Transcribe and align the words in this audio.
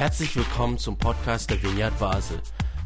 Herzlich 0.00 0.34
willkommen 0.34 0.78
zum 0.78 0.96
Podcast 0.96 1.50
der 1.50 1.62
Vineyard 1.62 1.98
Basel. 1.98 2.38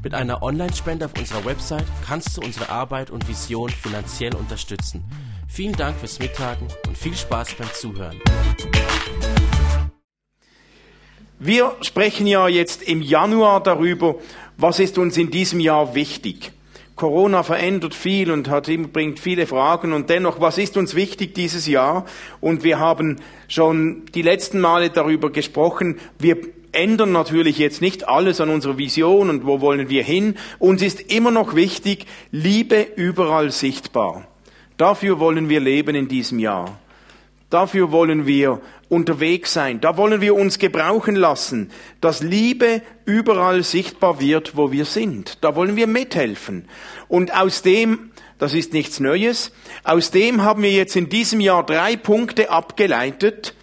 Mit 0.03 0.14
einer 0.14 0.43
Online-Spende 0.43 1.04
auf 1.04 1.12
unserer 1.17 1.45
Website 1.45 1.85
kannst 2.04 2.37
du 2.37 2.40
unsere 2.40 2.71
Arbeit 2.71 3.12
und 3.12 3.29
Vision 3.29 3.71
finanziell 3.71 4.35
unterstützen. 4.35 5.04
Vielen 5.46 5.77
Dank 5.77 5.96
fürs 5.96 6.19
Mittagen 6.19 6.66
und 6.88 6.98
viel 6.98 7.14
Spaß 7.14 7.54
beim 7.54 7.72
Zuhören. 7.72 8.19
Wir 11.38 11.77
sprechen 11.82 12.27
ja 12.27 12.48
jetzt 12.48 12.82
im 12.82 13.00
Januar 13.00 13.62
darüber, 13.62 14.17
was 14.57 14.81
ist 14.81 14.99
uns 14.99 15.17
in 15.17 15.31
diesem 15.31 15.61
Jahr 15.61 15.95
wichtig. 15.95 16.51
Corona 16.96 17.45
verändert 17.45 17.95
viel 17.95 18.33
und 18.33 18.49
hat, 18.49 18.69
bringt 18.93 19.21
viele 19.21 19.46
Fragen 19.46 19.93
und 19.93 20.11
dennoch, 20.11 20.41
was 20.41 20.59
ist 20.59 20.77
uns 20.77 20.96
wichtig 20.96 21.33
dieses 21.35 21.69
Jahr? 21.69 22.07
Und 22.41 22.65
wir 22.65 22.81
haben 22.81 23.21
schon 23.46 24.07
die 24.15 24.23
letzten 24.23 24.61
Male 24.61 24.91
darüber 24.91 25.31
gesprochen, 25.31 26.01
wir 26.19 26.54
ändern 26.75 27.12
natürlich 27.12 27.58
jetzt 27.58 27.80
nicht 27.80 28.08
alles 28.08 28.40
an 28.40 28.50
unserer 28.50 28.79
Vision 28.79 29.30
und 29.30 29.46
wo 29.46 29.61
wollen 29.61 29.89
wir 29.89 30.03
hin. 30.03 30.36
Uns 30.58 30.82
ist 30.82 31.00
immer 31.00 31.30
noch 31.30 31.54
wichtig, 31.54 32.06
Liebe 32.30 32.86
überall 32.97 33.50
sichtbar. 33.50 34.27
Dafür 34.77 35.20
wollen 35.20 35.48
wir 35.48 35.61
leben 35.61 35.94
in 35.94 36.08
diesem 36.08 36.39
Jahr. 36.39 36.78
Dafür 37.50 37.92
wollen 37.92 38.27
wir 38.27 38.61
unterwegs 38.89 39.52
sein. 39.52 39.80
Da 39.80 39.97
wollen 39.97 40.20
wir 40.20 40.34
uns 40.34 40.58
gebrauchen 40.58 41.14
lassen, 41.14 41.70
dass 42.00 42.22
Liebe 42.22 42.83
überall 43.05 43.62
sichtbar 43.62 44.20
wird, 44.20 44.56
wo 44.56 44.72
wir 44.72 44.84
sind. 44.84 45.38
Da 45.42 45.55
wollen 45.55 45.77
wir 45.77 45.86
mithelfen. 45.86 46.69
Und 47.06 47.33
aus 47.34 47.62
dem, 47.62 48.11
das 48.38 48.55
ist 48.55 48.72
nichts 48.72 48.98
Neues, 48.98 49.52
aus 49.84 50.11
dem 50.11 50.42
haben 50.42 50.62
wir 50.62 50.72
jetzt 50.72 50.97
in 50.97 51.08
diesem 51.08 51.41
Jahr 51.41 51.64
drei 51.64 51.97
Punkte 51.97 52.50
abgeleitet. 52.50 53.55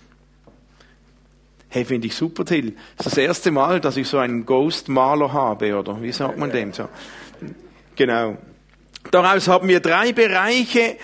Hey, 1.73 1.85
finde 1.85 2.07
ich 2.07 2.15
super, 2.15 2.43
Till. 2.43 2.73
Das 2.97 3.07
ist 3.07 3.15
das 3.15 3.17
erste 3.17 3.49
Mal, 3.49 3.79
dass 3.79 3.95
ich 3.95 4.05
so 4.05 4.17
einen 4.17 4.45
Ghost-Maler 4.45 5.31
habe, 5.31 5.79
oder 5.79 6.01
wie 6.01 6.11
sagt 6.11 6.37
man 6.37 6.51
dem 6.51 6.73
so? 6.73 6.89
Genau. 7.95 8.37
Daraus 9.09 9.47
haben 9.47 9.69
wir 9.69 9.79
drei 9.79 10.11
Bereiche 10.11 10.97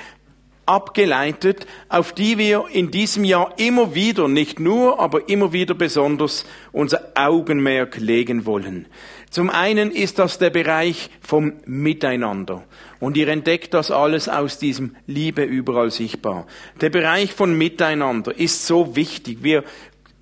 abgeleitet, 0.66 1.66
auf 1.88 2.12
die 2.12 2.38
wir 2.38 2.66
in 2.70 2.92
diesem 2.92 3.24
Jahr 3.24 3.54
immer 3.56 3.96
wieder, 3.96 4.28
nicht 4.28 4.60
nur, 4.60 5.00
aber 5.00 5.30
immer 5.30 5.54
wieder 5.54 5.74
besonders 5.74 6.46
unser 6.74 7.14
Augenmerk 7.16 7.96
legen 7.96 8.46
wollen. 8.46 8.88
Zum 9.30 9.50
einen 9.50 9.92
ist 9.92 10.20
das 10.20 10.38
der 10.38 10.50
Bereich 10.50 11.10
vom 11.22 11.54
Miteinander. 11.66 12.64
Und 13.00 13.16
ihr 13.16 13.30
entdeckt 13.30 13.74
das 13.74 13.90
alles 13.90 14.28
aus 14.28 14.58
diesem 14.60 14.98
Liebe 15.06 15.44
überall 15.44 15.92
sichtbar. 15.92 16.46
Der 16.82 16.90
Bereich 16.90 17.32
von 17.32 17.58
Miteinander 17.58 18.38
ist 18.38 18.68
so 18.68 18.98
wichtig. 18.98 19.40
Wir 19.44 19.64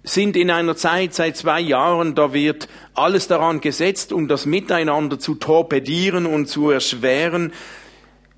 sind 0.06 0.38
in 0.38 0.52
einer 0.52 0.76
Zeit 0.76 1.14
seit 1.14 1.36
zwei 1.36 1.60
Jahren, 1.60 2.16
da 2.16 2.34
wird 2.34 2.68
alles 2.94 3.28
daran 3.28 3.62
gesetzt, 3.62 4.14
um 4.14 4.28
das 4.28 4.46
Miteinander 4.46 5.20
zu 5.20 5.36
torpedieren 5.36 6.26
und 6.26 6.48
zu 6.48 6.70
erschweren. 6.70 7.52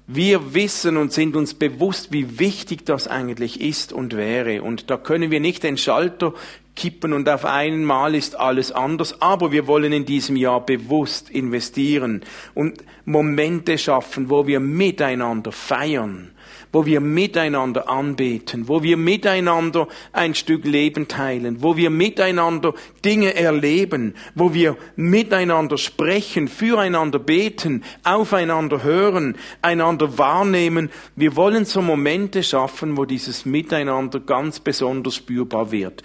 Wir 0.08 0.54
wissen 0.54 0.95
und 0.95 1.12
sind 1.12 1.36
uns 1.36 1.54
bewusst, 1.54 2.14
wie 2.14 2.40
wichtig 2.40 2.86
das 2.86 3.10
eigentlich 3.10 3.60
ist 3.60 3.92
und 3.92 4.16
wäre. 4.16 4.62
Und 4.62 4.90
da 4.90 4.95
können 4.95 5.32
wir 5.32 5.42
nicht 5.42 5.64
den 5.64 5.78
Schalter 5.78 6.34
kippen 6.78 7.12
und 7.12 7.28
auf 7.28 7.44
einmal 7.44 8.16
ist 8.16 8.40
alles 8.40 8.72
anders. 8.72 9.22
Aber 9.22 9.52
wir 9.52 9.68
wollen 9.68 9.92
in 9.92 10.06
diesem 10.06 10.38
Jahr 10.38 10.66
bewusst 10.66 11.30
investieren 11.30 12.22
und 12.54 12.86
Momente 13.04 13.78
schaffen, 13.78 14.30
wo 14.30 14.48
wir 14.48 14.62
miteinander 14.62 15.52
feiern 15.52 16.32
wo 16.72 16.86
wir 16.86 17.00
miteinander 17.02 17.90
anbeten, 17.90 18.68
wo 18.68 18.84
wir 18.84 18.98
miteinander 18.98 19.88
ein 20.12 20.36
Stück 20.36 20.66
Leben 20.66 21.08
teilen, 21.08 21.62
wo 21.62 21.78
wir 21.78 21.90
miteinander 21.90 22.73
Dinge 23.04 23.36
erleben, 23.36 24.16
wo 24.36 24.54
wir 24.54 24.78
miteinander 24.95 25.78
sprechen, 25.78 26.48
füreinander 26.48 27.20
beten, 27.20 27.84
aufeinander 28.04 28.84
hören, 28.84 29.38
einander 29.62 30.18
wahrnehmen. 30.18 30.89
Wir 31.16 31.36
wollen 31.36 31.66
so 31.66 31.82
Momente 31.82 32.44
schaffen, 32.44 32.98
wo 32.98 33.06
dieses 33.06 33.45
Miteinander 33.45 34.20
ganz 34.20 34.60
besonders 34.60 35.16
spürbar 35.16 35.72
wird. 35.72 36.04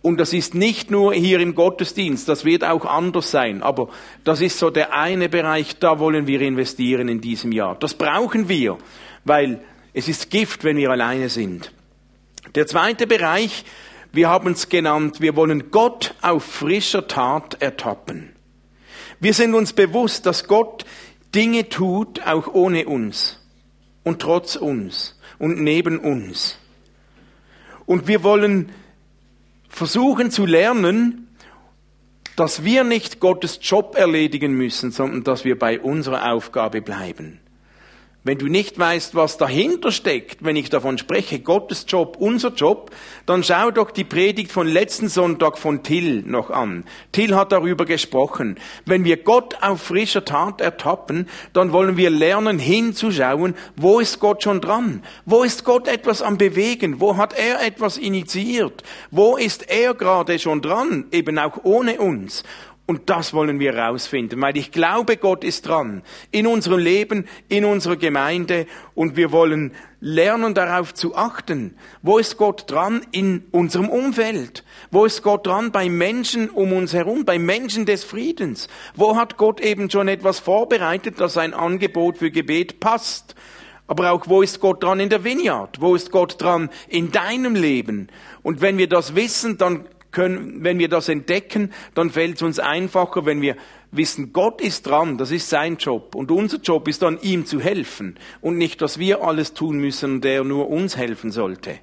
Und 0.00 0.20
das 0.20 0.32
ist 0.32 0.54
nicht 0.54 0.90
nur 0.90 1.12
hier 1.12 1.40
im 1.40 1.54
Gottesdienst, 1.54 2.28
das 2.28 2.44
wird 2.44 2.62
auch 2.62 2.84
anders 2.84 3.30
sein, 3.32 3.62
aber 3.62 3.88
das 4.22 4.40
ist 4.40 4.58
so 4.58 4.70
der 4.70 4.92
eine 4.92 5.28
Bereich, 5.28 5.78
da 5.80 5.98
wollen 5.98 6.28
wir 6.28 6.40
investieren 6.40 7.08
in 7.08 7.20
diesem 7.20 7.50
Jahr. 7.50 7.74
Das 7.74 7.94
brauchen 7.94 8.48
wir, 8.48 8.78
weil 9.24 9.60
es 9.92 10.08
ist 10.08 10.30
Gift, 10.30 10.64
wenn 10.64 10.76
wir 10.76 10.90
alleine 10.90 11.28
sind. 11.28 11.72
Der 12.54 12.66
zweite 12.66 13.06
Bereich, 13.06 13.64
wir 14.12 14.28
haben 14.28 14.52
es 14.52 14.68
genannt, 14.68 15.20
wir 15.20 15.36
wollen 15.36 15.70
Gott 15.70 16.14
auf 16.22 16.44
frischer 16.44 17.06
Tat 17.06 17.60
ertappen. 17.60 18.32
Wir 19.20 19.34
sind 19.34 19.54
uns 19.54 19.72
bewusst, 19.72 20.26
dass 20.26 20.46
Gott 20.46 20.84
Dinge 21.34 21.68
tut, 21.68 22.26
auch 22.26 22.48
ohne 22.54 22.86
uns 22.86 23.40
und 24.04 24.20
trotz 24.20 24.56
uns 24.56 25.18
und 25.38 25.60
neben 25.60 25.98
uns. 25.98 26.58
Und 27.84 28.06
wir 28.06 28.22
wollen 28.22 28.70
versuchen 29.68 30.30
zu 30.30 30.46
lernen, 30.46 31.28
dass 32.36 32.64
wir 32.64 32.84
nicht 32.84 33.20
Gottes 33.20 33.58
Job 33.62 33.96
erledigen 33.96 34.52
müssen, 34.52 34.92
sondern 34.92 35.24
dass 35.24 35.44
wir 35.44 35.58
bei 35.58 35.80
unserer 35.80 36.32
Aufgabe 36.32 36.80
bleiben. 36.80 37.40
Wenn 38.24 38.36
du 38.36 38.48
nicht 38.48 38.76
weißt, 38.76 39.14
was 39.14 39.36
dahinter 39.36 39.92
steckt, 39.92 40.44
wenn 40.44 40.56
ich 40.56 40.70
davon 40.70 40.98
spreche, 40.98 41.38
Gottes 41.38 41.86
Job, 41.86 42.16
unser 42.18 42.52
Job, 42.52 42.90
dann 43.26 43.44
schau 43.44 43.70
doch 43.70 43.92
die 43.92 44.02
Predigt 44.02 44.50
von 44.50 44.66
letzten 44.66 45.08
Sonntag 45.08 45.56
von 45.56 45.84
Till 45.84 46.22
noch 46.26 46.50
an. 46.50 46.82
Till 47.12 47.36
hat 47.36 47.52
darüber 47.52 47.84
gesprochen. 47.84 48.58
Wenn 48.84 49.04
wir 49.04 49.18
Gott 49.18 49.62
auf 49.62 49.82
frischer 49.82 50.24
Tat 50.24 50.60
ertappen, 50.60 51.28
dann 51.52 51.70
wollen 51.70 51.96
wir 51.96 52.10
lernen 52.10 52.58
hinzuschauen, 52.58 53.54
wo 53.76 54.00
ist 54.00 54.18
Gott 54.18 54.42
schon 54.42 54.60
dran? 54.60 55.04
Wo 55.24 55.44
ist 55.44 55.64
Gott 55.64 55.86
etwas 55.86 56.20
am 56.20 56.38
Bewegen? 56.38 57.00
Wo 57.00 57.16
hat 57.16 57.38
er 57.38 57.64
etwas 57.64 57.96
initiiert? 57.98 58.82
Wo 59.12 59.36
ist 59.36 59.70
er 59.70 59.94
gerade 59.94 60.40
schon 60.40 60.60
dran? 60.60 61.06
Eben 61.12 61.38
auch 61.38 61.60
ohne 61.62 62.00
uns. 62.00 62.42
Und 62.88 63.10
das 63.10 63.34
wollen 63.34 63.60
wir 63.60 63.74
herausfinden, 63.74 64.40
weil 64.40 64.56
ich 64.56 64.72
glaube, 64.72 65.18
Gott 65.18 65.44
ist 65.44 65.68
dran 65.68 66.02
in 66.30 66.46
unserem 66.46 66.78
Leben, 66.78 67.28
in 67.50 67.66
unserer 67.66 67.96
Gemeinde 67.96 68.66
und 68.94 69.14
wir 69.14 69.30
wollen 69.30 69.74
lernen 70.00 70.54
darauf 70.54 70.94
zu 70.94 71.14
achten. 71.14 71.76
Wo 72.00 72.16
ist 72.16 72.38
Gott 72.38 72.70
dran 72.70 73.02
in 73.10 73.44
unserem 73.50 73.90
Umfeld? 73.90 74.64
Wo 74.90 75.04
ist 75.04 75.22
Gott 75.22 75.46
dran 75.46 75.70
bei 75.70 75.90
Menschen 75.90 76.48
um 76.48 76.72
uns 76.72 76.94
herum, 76.94 77.26
bei 77.26 77.38
Menschen 77.38 77.84
des 77.84 78.04
Friedens? 78.04 78.68
Wo 78.94 79.16
hat 79.16 79.36
Gott 79.36 79.60
eben 79.60 79.90
schon 79.90 80.08
etwas 80.08 80.38
vorbereitet, 80.38 81.20
dass 81.20 81.36
ein 81.36 81.52
Angebot 81.52 82.16
für 82.16 82.30
Gebet 82.30 82.80
passt? 82.80 83.34
Aber 83.86 84.12
auch, 84.12 84.28
wo 84.28 84.40
ist 84.40 84.60
Gott 84.60 84.82
dran 84.82 84.98
in 84.98 85.10
der 85.10 85.24
Vineyard? 85.24 85.78
Wo 85.82 85.94
ist 85.94 86.10
Gott 86.10 86.40
dran 86.40 86.70
in 86.88 87.12
deinem 87.12 87.54
Leben? 87.54 88.08
Und 88.42 88.62
wenn 88.62 88.78
wir 88.78 88.88
das 88.88 89.14
wissen, 89.14 89.58
dann 89.58 89.84
können, 90.10 90.64
wenn 90.64 90.78
wir 90.78 90.88
das 90.88 91.08
entdecken, 91.08 91.72
dann 91.94 92.10
fällt 92.10 92.36
es 92.36 92.42
uns 92.42 92.58
einfacher, 92.58 93.26
wenn 93.26 93.42
wir 93.42 93.56
wissen, 93.90 94.32
Gott 94.32 94.60
ist 94.60 94.86
dran, 94.86 95.18
das 95.18 95.30
ist 95.30 95.48
sein 95.48 95.76
Job. 95.76 96.14
Und 96.14 96.30
unser 96.30 96.58
Job 96.58 96.88
ist 96.88 97.02
dann, 97.02 97.20
ihm 97.20 97.46
zu 97.46 97.60
helfen. 97.60 98.18
Und 98.40 98.58
nicht, 98.58 98.82
dass 98.82 98.98
wir 98.98 99.22
alles 99.22 99.54
tun 99.54 99.78
müssen, 99.78 100.20
der 100.20 100.44
nur 100.44 100.68
uns 100.68 100.96
helfen 100.96 101.30
sollte. 101.30 101.78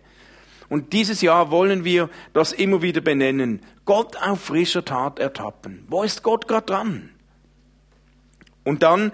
Und 0.69 0.93
dieses 0.93 1.21
Jahr 1.21 1.51
wollen 1.51 1.83
wir 1.83 2.09
das 2.33 2.51
immer 2.51 2.81
wieder 2.81 3.01
benennen. 3.01 3.61
Gott 3.85 4.17
auf 4.17 4.41
frischer 4.41 4.83
Tat 4.83 5.19
ertappen. 5.19 5.85
Wo 5.87 6.03
ist 6.03 6.23
Gott 6.23 6.47
gerade 6.47 6.65
dran? 6.65 7.09
Und 8.63 8.81
dann 8.81 9.11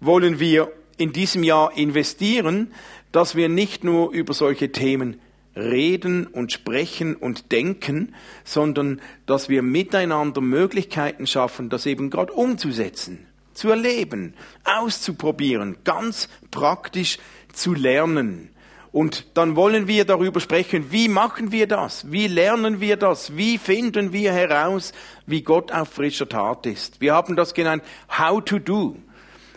wollen 0.00 0.40
wir 0.40 0.72
in 0.98 1.12
diesem 1.12 1.42
Jahr 1.42 1.76
investieren, 1.76 2.72
dass 3.12 3.34
wir 3.34 3.48
nicht 3.48 3.82
nur 3.82 4.12
über 4.12 4.34
solche 4.34 4.70
Themen 4.72 5.20
reden 5.60 6.26
und 6.26 6.52
sprechen 6.52 7.14
und 7.14 7.52
denken, 7.52 8.14
sondern 8.44 9.00
dass 9.26 9.48
wir 9.48 9.62
miteinander 9.62 10.40
Möglichkeiten 10.40 11.26
schaffen, 11.26 11.68
das 11.68 11.86
eben 11.86 12.10
gerade 12.10 12.32
umzusetzen, 12.32 13.26
zu 13.54 13.70
erleben, 13.70 14.34
auszuprobieren, 14.64 15.76
ganz 15.84 16.28
praktisch 16.50 17.18
zu 17.52 17.74
lernen. 17.74 18.50
Und 18.92 19.36
dann 19.36 19.54
wollen 19.54 19.86
wir 19.86 20.04
darüber 20.04 20.40
sprechen, 20.40 20.90
wie 20.90 21.08
machen 21.08 21.52
wir 21.52 21.68
das? 21.68 22.10
Wie 22.10 22.26
lernen 22.26 22.80
wir 22.80 22.96
das? 22.96 23.36
Wie 23.36 23.56
finden 23.56 24.12
wir 24.12 24.32
heraus, 24.32 24.92
wie 25.26 25.42
Gott 25.42 25.70
auf 25.70 25.90
frischer 25.90 26.28
Tat 26.28 26.66
ist? 26.66 27.00
Wir 27.00 27.14
haben 27.14 27.36
das 27.36 27.54
genannt, 27.54 27.84
how 28.18 28.44
to 28.44 28.58
do. 28.58 28.96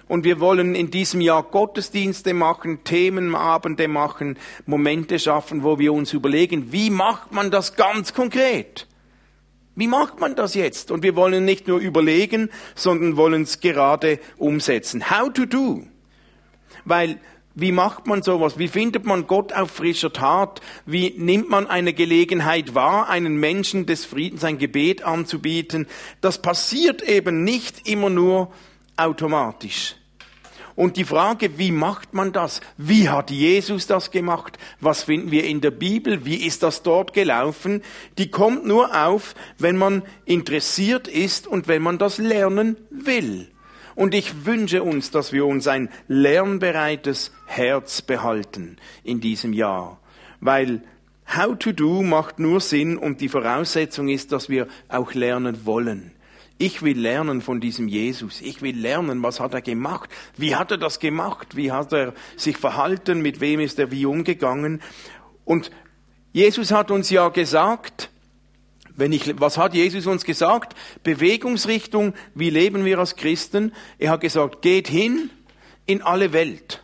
Und 0.08 0.24
wir 0.24 0.40
wollen 0.40 0.76
in 0.76 0.92
diesem 0.92 1.22
Jahr 1.22 1.44
Gottesdienste 1.44 2.34
machen, 2.34 2.84
Themenabende 2.84 3.88
machen, 3.88 4.38
Momente 4.66 5.18
schaffen, 5.20 5.64
wo 5.64 5.80
wir 5.80 5.94
uns 5.94 6.14
überlegen, 6.14 6.72
wie 6.72 6.90
macht 6.90 7.32
man 7.32 7.52
das 7.52 7.76
ganz 7.76 8.14
konkret? 8.14 8.88
Wie 9.76 9.88
macht 9.88 10.20
man 10.20 10.36
das 10.36 10.54
jetzt? 10.54 10.92
Und 10.92 11.04
wir 11.04 11.16
wollen 11.16 11.46
nicht 11.46 11.68
nur 11.68 11.80
überlegen, 11.80 12.50
sondern 12.76 13.18
wollen 13.18 13.44
es 13.44 13.60
gerade 13.60 14.20
umsetzen. 14.38 15.10
How 15.10 15.32
to 15.34 15.46
do? 15.46 15.84
Weil 16.86 17.20
Wie 17.56 17.72
macht 17.72 18.08
man 18.08 18.24
sowas? 18.24 18.58
Wie 18.58 18.68
findet 18.68 19.06
man 19.06 19.28
Gott 19.28 19.54
auf 19.54 19.70
frischer 19.70 20.12
Tat? 20.12 20.60
Wie 20.88 21.14
nimmt 21.18 21.50
man 21.50 21.68
eine 21.68 21.94
Gelegenheit 21.94 22.74
wahr, 22.74 23.10
einen 23.10 23.38
Menschen 23.40 23.86
des 23.86 24.06
Friedens 24.06 24.44
ein 24.44 24.58
Gebet 24.58 25.04
anzubieten? 25.04 25.86
Das 26.20 26.42
passiert 26.42 27.04
eben 27.04 27.44
nicht 27.44 27.88
immer 27.88 28.10
nur 28.10 28.52
automatisch. 28.98 29.96
Und 30.76 30.98
die 30.98 31.04
Frage, 31.04 31.60
wie 31.60 31.72
macht 31.72 32.16
man 32.16 32.32
das? 32.32 32.60
Wie 32.78 33.08
hat 33.10 33.30
Jesus 33.30 33.86
das 33.86 34.10
gemacht? 34.10 34.58
Was 34.80 35.04
finden 35.04 35.30
wir 35.30 35.44
in 35.44 35.62
der 35.62 35.72
Bibel? 35.72 36.26
Wie 36.26 36.48
ist 36.48 36.64
das 36.64 36.82
dort 36.82 37.14
gelaufen? 37.14 37.84
Die 38.18 38.32
kommt 38.32 38.66
nur 38.66 39.06
auf, 39.06 39.36
wenn 39.60 39.78
man 39.78 40.02
interessiert 40.26 41.08
ist 41.08 41.46
und 41.46 41.68
wenn 41.68 41.84
man 41.84 42.00
das 42.00 42.18
lernen 42.18 42.78
will. 42.90 43.50
Und 43.96 44.16
ich 44.16 44.48
wünsche 44.48 44.82
uns, 44.82 45.12
dass 45.12 45.32
wir 45.32 45.46
uns 45.46 45.68
ein 45.68 45.90
lernbereites 46.08 47.32
Herz 47.46 48.02
behalten 48.02 48.78
in 49.04 49.22
diesem 49.22 49.54
Jahr. 49.54 50.00
Weil 50.40 50.82
How 51.36 51.58
to 51.58 51.72
do 51.72 52.02
macht 52.02 52.40
nur 52.40 52.60
Sinn 52.60 52.98
und 52.98 53.22
die 53.22 53.30
Voraussetzung 53.30 54.10
ist, 54.10 54.32
dass 54.32 54.50
wir 54.50 54.68
auch 54.90 55.14
lernen 55.14 55.66
wollen. 55.66 56.13
Ich 56.64 56.82
will 56.82 56.98
lernen 56.98 57.42
von 57.42 57.60
diesem 57.60 57.90
Jesus. 57.90 58.40
Ich 58.40 58.62
will 58.62 58.80
lernen, 58.80 59.22
was 59.22 59.42
hat 59.42 59.54
er 59.54 59.62
gemacht? 59.62 60.10
Wie 60.38 60.56
hat 60.56 60.72
er 60.72 60.78
das 60.78 61.00
gemacht? 61.00 61.58
Wie 61.58 61.74
hat 61.74 61.92
er 61.92 62.14
sich 62.38 62.56
verhalten? 62.56 63.22
Mit 63.22 63.42
wem 63.42 63.60
ist 63.60 63.80
er 63.80 63.92
wie 63.92 64.06
umgegangen? 64.06 64.82
Und 65.44 65.72
Jesus 66.32 66.72
hat 66.72 66.90
uns 66.90 67.10
ja 67.10 67.28
gesagt, 67.28 68.10
wenn 68.96 69.12
ich, 69.12 69.42
was 69.42 69.58
hat 69.58 69.74
Jesus 69.74 70.08
uns 70.08 70.24
gesagt? 70.24 70.74
Bewegungsrichtung, 71.04 72.14
wie 72.34 72.50
leben 72.50 72.86
wir 72.86 72.98
als 72.98 73.18
Christen? 73.18 73.74
Er 74.00 74.12
hat 74.12 74.22
gesagt, 74.22 74.62
geht 74.62 74.88
hin 74.88 75.32
in 75.86 76.02
alle 76.02 76.32
Welt. 76.32 76.82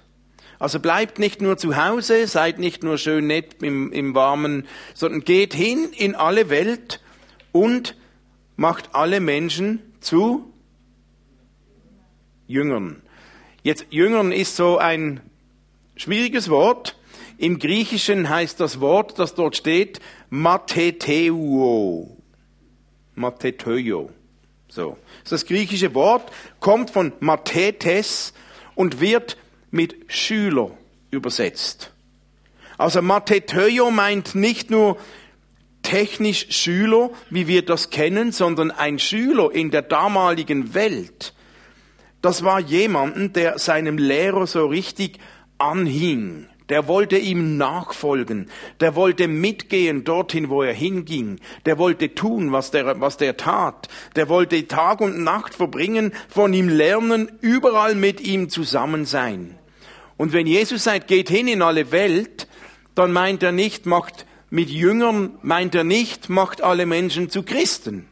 Also 0.60 0.82
bleibt 0.82 1.20
nicht 1.20 1.42
nur 1.42 1.56
zu 1.56 1.78
Hause, 1.78 2.28
seid 2.28 2.60
nicht 2.60 2.84
nur 2.84 2.98
schön 2.98 3.28
nett 3.28 3.64
im, 3.64 3.94
im 3.94 4.14
Warmen, 4.14 4.68
sondern 4.94 5.22
geht 5.24 5.54
hin 5.54 5.88
in 5.96 6.16
alle 6.16 6.50
Welt 6.50 7.00
und 7.54 7.96
macht 8.60 8.94
alle 8.94 9.22
Menschen 9.22 9.80
zu 10.02 10.52
Jüngern. 12.46 13.02
Jetzt 13.64 13.86
Jüngern 13.90 14.34
ist 14.34 14.58
so 14.58 14.78
ein 14.78 15.22
schwieriges 15.96 16.50
Wort. 16.50 16.98
Im 17.38 17.60
Griechischen 17.60 18.28
heißt 18.28 18.60
das 18.60 18.82
Wort, 18.82 19.18
das 19.18 19.34
dort 19.34 19.56
steht, 19.56 20.02
Matheteuo. 20.30 22.18
Matheteuo. 23.16 24.10
So. 24.68 24.98
Das, 25.30 25.46
griechische 25.46 25.96
Wort, 25.96 26.30
kommt 26.60 26.90
von 26.90 27.14
Mathetes 27.22 28.34
und 28.76 29.00
wird 29.00 29.38
mit 29.72 29.96
Schüler 30.12 30.72
übersetzt. 31.12 31.94
Also 32.78 33.02
Matheteuo 33.02 33.90
meint 33.90 34.36
nicht 34.36 34.70
nur 34.70 34.98
technisch 35.90 36.46
Schüler, 36.52 37.10
wie 37.32 37.48
wir 37.48 37.66
das 37.66 37.90
kennen, 37.90 38.32
sondern 38.32 38.70
ein 38.70 39.00
Schüler 39.00 39.52
in 39.52 39.72
der 39.72 39.82
damaligen 39.82 40.76
Welt. 40.76 41.34
Das 42.22 42.44
war 42.44 42.60
jemanden, 42.60 43.34
der 43.34 43.58
seinem 43.58 43.98
Lehrer 43.98 44.46
so 44.46 44.68
richtig 44.68 45.18
anhing 45.58 46.48
der 46.70 46.88
wollte 46.88 47.18
ihm 47.18 47.58
nachfolgen, 47.58 48.48
der 48.80 48.96
wollte 48.96 49.28
mitgehen 49.28 50.04
dorthin, 50.04 50.50
wo 50.50 50.62
er 50.62 50.74
hinging, 50.74 51.40
der 51.66 51.80
wollte 51.80 52.14
tun, 52.14 52.52
was 52.52 52.70
der, 52.70 53.02
was 53.02 53.18
der 53.18 53.38
tat, 53.38 53.88
der 54.16 54.30
wollte 54.30 54.68
Tag 54.68 55.02
und 55.02 55.24
Nacht 55.24 55.56
verbringen, 55.56 56.14
von 56.30 56.54
ihm 56.54 56.70
lernen, 56.70 57.32
überall 57.42 57.96
mit 57.96 58.22
ihm 58.22 58.50
zusammen 58.50 59.06
sein. 59.06 59.58
Und 60.16 60.32
wenn 60.32 60.46
Jesus 60.46 60.84
sagt, 60.84 61.08
geht 61.08 61.30
hin 61.30 61.48
in 61.48 61.64
alle 61.64 61.92
Welt, 61.92 62.48
dann 62.94 63.12
meint 63.12 63.42
er 63.42 63.52
nicht, 63.52 63.88
macht 63.88 64.28
mit 64.50 64.70
Jüngern, 64.70 65.38
meint 65.42 65.76
er 65.76 65.84
nicht, 65.84 66.30
macht 66.30 66.62
alle 66.62 66.86
Menschen 66.86 67.30
zu 67.30 67.44
Christen. 67.44 68.08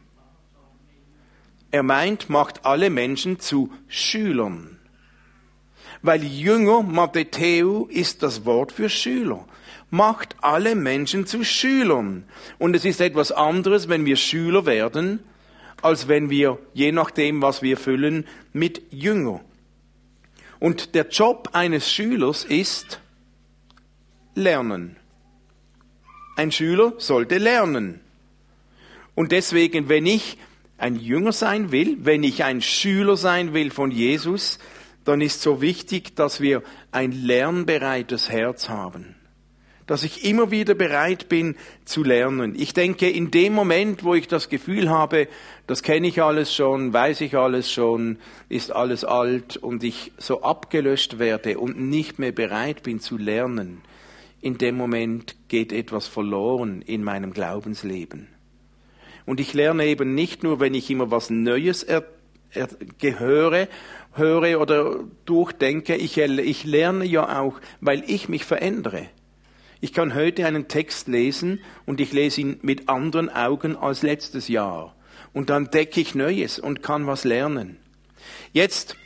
Er 1.70 1.82
meint, 1.82 2.30
macht 2.30 2.64
alle 2.64 2.90
Menschen 2.90 3.40
zu 3.40 3.72
Schülern 3.88 4.78
weil 6.02 6.24
Jünger, 6.24 6.82
Matthäu, 6.82 7.86
ist 7.88 8.22
das 8.22 8.44
Wort 8.44 8.72
für 8.72 8.88
Schüler. 8.88 9.44
Macht 9.90 10.36
alle 10.40 10.74
Menschen 10.74 11.26
zu 11.26 11.44
Schülern. 11.44 12.24
Und 12.58 12.76
es 12.76 12.84
ist 12.84 13.00
etwas 13.00 13.32
anderes, 13.32 13.88
wenn 13.88 14.04
wir 14.04 14.16
Schüler 14.16 14.66
werden, 14.66 15.20
als 15.82 16.08
wenn 16.08 16.30
wir, 16.30 16.58
je 16.74 16.92
nachdem, 16.92 17.42
was 17.42 17.62
wir 17.62 17.76
füllen, 17.76 18.26
mit 18.52 18.82
Jünger. 18.90 19.40
Und 20.58 20.94
der 20.94 21.08
Job 21.08 21.50
eines 21.52 21.90
Schülers 21.90 22.44
ist 22.44 23.00
lernen. 24.34 24.96
Ein 26.38 26.52
Schüler 26.52 26.92
sollte 26.98 27.38
lernen. 27.38 27.98
Und 29.16 29.32
deswegen, 29.32 29.88
wenn 29.88 30.06
ich 30.06 30.38
ein 30.76 30.94
Jünger 30.94 31.32
sein 31.32 31.72
will, 31.72 31.96
wenn 32.02 32.22
ich 32.22 32.44
ein 32.44 32.62
Schüler 32.62 33.16
sein 33.16 33.54
will 33.54 33.72
von 33.72 33.90
Jesus, 33.90 34.60
dann 35.04 35.20
ist 35.20 35.42
so 35.42 35.60
wichtig, 35.60 36.14
dass 36.14 36.40
wir 36.40 36.62
ein 36.92 37.10
lernbereites 37.10 38.30
Herz 38.30 38.68
haben. 38.68 39.16
Dass 39.88 40.04
ich 40.04 40.24
immer 40.24 40.52
wieder 40.52 40.76
bereit 40.76 41.28
bin 41.28 41.56
zu 41.84 42.04
lernen. 42.04 42.54
Ich 42.56 42.72
denke, 42.72 43.10
in 43.10 43.32
dem 43.32 43.52
Moment, 43.52 44.04
wo 44.04 44.14
ich 44.14 44.28
das 44.28 44.48
Gefühl 44.48 44.90
habe, 44.90 45.26
das 45.66 45.82
kenne 45.82 46.06
ich 46.06 46.22
alles 46.22 46.54
schon, 46.54 46.92
weiß 46.92 47.20
ich 47.22 47.36
alles 47.36 47.68
schon, 47.72 48.16
ist 48.48 48.70
alles 48.70 49.04
alt 49.04 49.56
und 49.56 49.82
ich 49.82 50.12
so 50.18 50.42
abgelöscht 50.42 51.18
werde 51.18 51.58
und 51.58 51.80
nicht 51.80 52.20
mehr 52.20 52.30
bereit 52.30 52.84
bin 52.84 53.00
zu 53.00 53.18
lernen, 53.18 53.82
in 54.40 54.58
dem 54.58 54.76
Moment 54.76 55.36
geht 55.48 55.72
etwas 55.72 56.06
verloren 56.06 56.82
in 56.82 57.02
meinem 57.02 57.32
Glaubensleben. 57.32 58.28
Und 59.26 59.40
ich 59.40 59.52
lerne 59.52 59.84
eben 59.86 60.14
nicht 60.14 60.42
nur, 60.42 60.60
wenn 60.60 60.74
ich 60.74 60.90
immer 60.90 61.10
was 61.10 61.28
Neues 61.30 61.82
er, 61.82 62.04
er, 62.50 62.68
gehöre 62.98 63.68
höre 64.14 64.60
oder 64.60 65.04
durchdenke, 65.26 65.96
ich, 65.96 66.18
ich 66.18 66.64
lerne 66.64 67.04
ja 67.04 67.40
auch, 67.40 67.60
weil 67.80 68.02
ich 68.06 68.28
mich 68.28 68.44
verändere. 68.44 69.08
Ich 69.80 69.92
kann 69.92 70.14
heute 70.14 70.46
einen 70.46 70.66
Text 70.66 71.06
lesen 71.08 71.60
und 71.86 72.00
ich 72.00 72.12
lese 72.12 72.40
ihn 72.40 72.58
mit 72.62 72.88
anderen 72.88 73.28
Augen 73.28 73.76
als 73.76 74.02
letztes 74.02 74.48
Jahr. 74.48 74.96
Und 75.32 75.50
dann 75.50 75.70
decke 75.70 76.00
ich 76.00 76.14
Neues 76.14 76.58
und 76.58 76.82
kann 76.82 77.06
was 77.06 77.24
lernen. 77.24 77.76
Jetzt, 78.52 78.96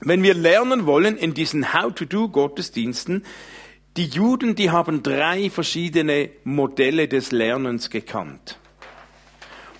wenn 0.00 0.22
wir 0.22 0.34
lernen 0.34 0.86
wollen 0.86 1.16
in 1.16 1.34
diesen 1.34 1.72
How-to-Do-Gottesdiensten, 1.72 3.24
die 3.98 4.06
Juden, 4.06 4.54
die 4.54 4.70
haben 4.70 5.02
drei 5.02 5.50
verschiedene 5.50 6.30
Modelle 6.44 7.08
des 7.08 7.32
Lernens 7.32 7.90
gekannt. 7.90 8.60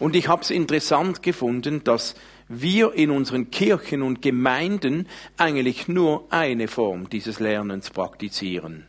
Und 0.01 0.17
ich 0.17 0.27
habe 0.27 0.43
es 0.43 0.51
interessant 0.51 1.23
gefunden, 1.23 1.85
dass 1.85 2.17
wir 2.49 2.95
in 2.95 3.13
unseren 3.13 3.53
Kirchen 3.53 4.03
und 4.03 4.21
Gemeinden 4.21 5.07
eigentlich 5.37 5.87
nur 5.87 6.27
eine 6.31 6.67
Form 6.67 7.09
dieses 7.09 7.39
Lernens 7.39 7.91
praktizieren. 7.91 8.89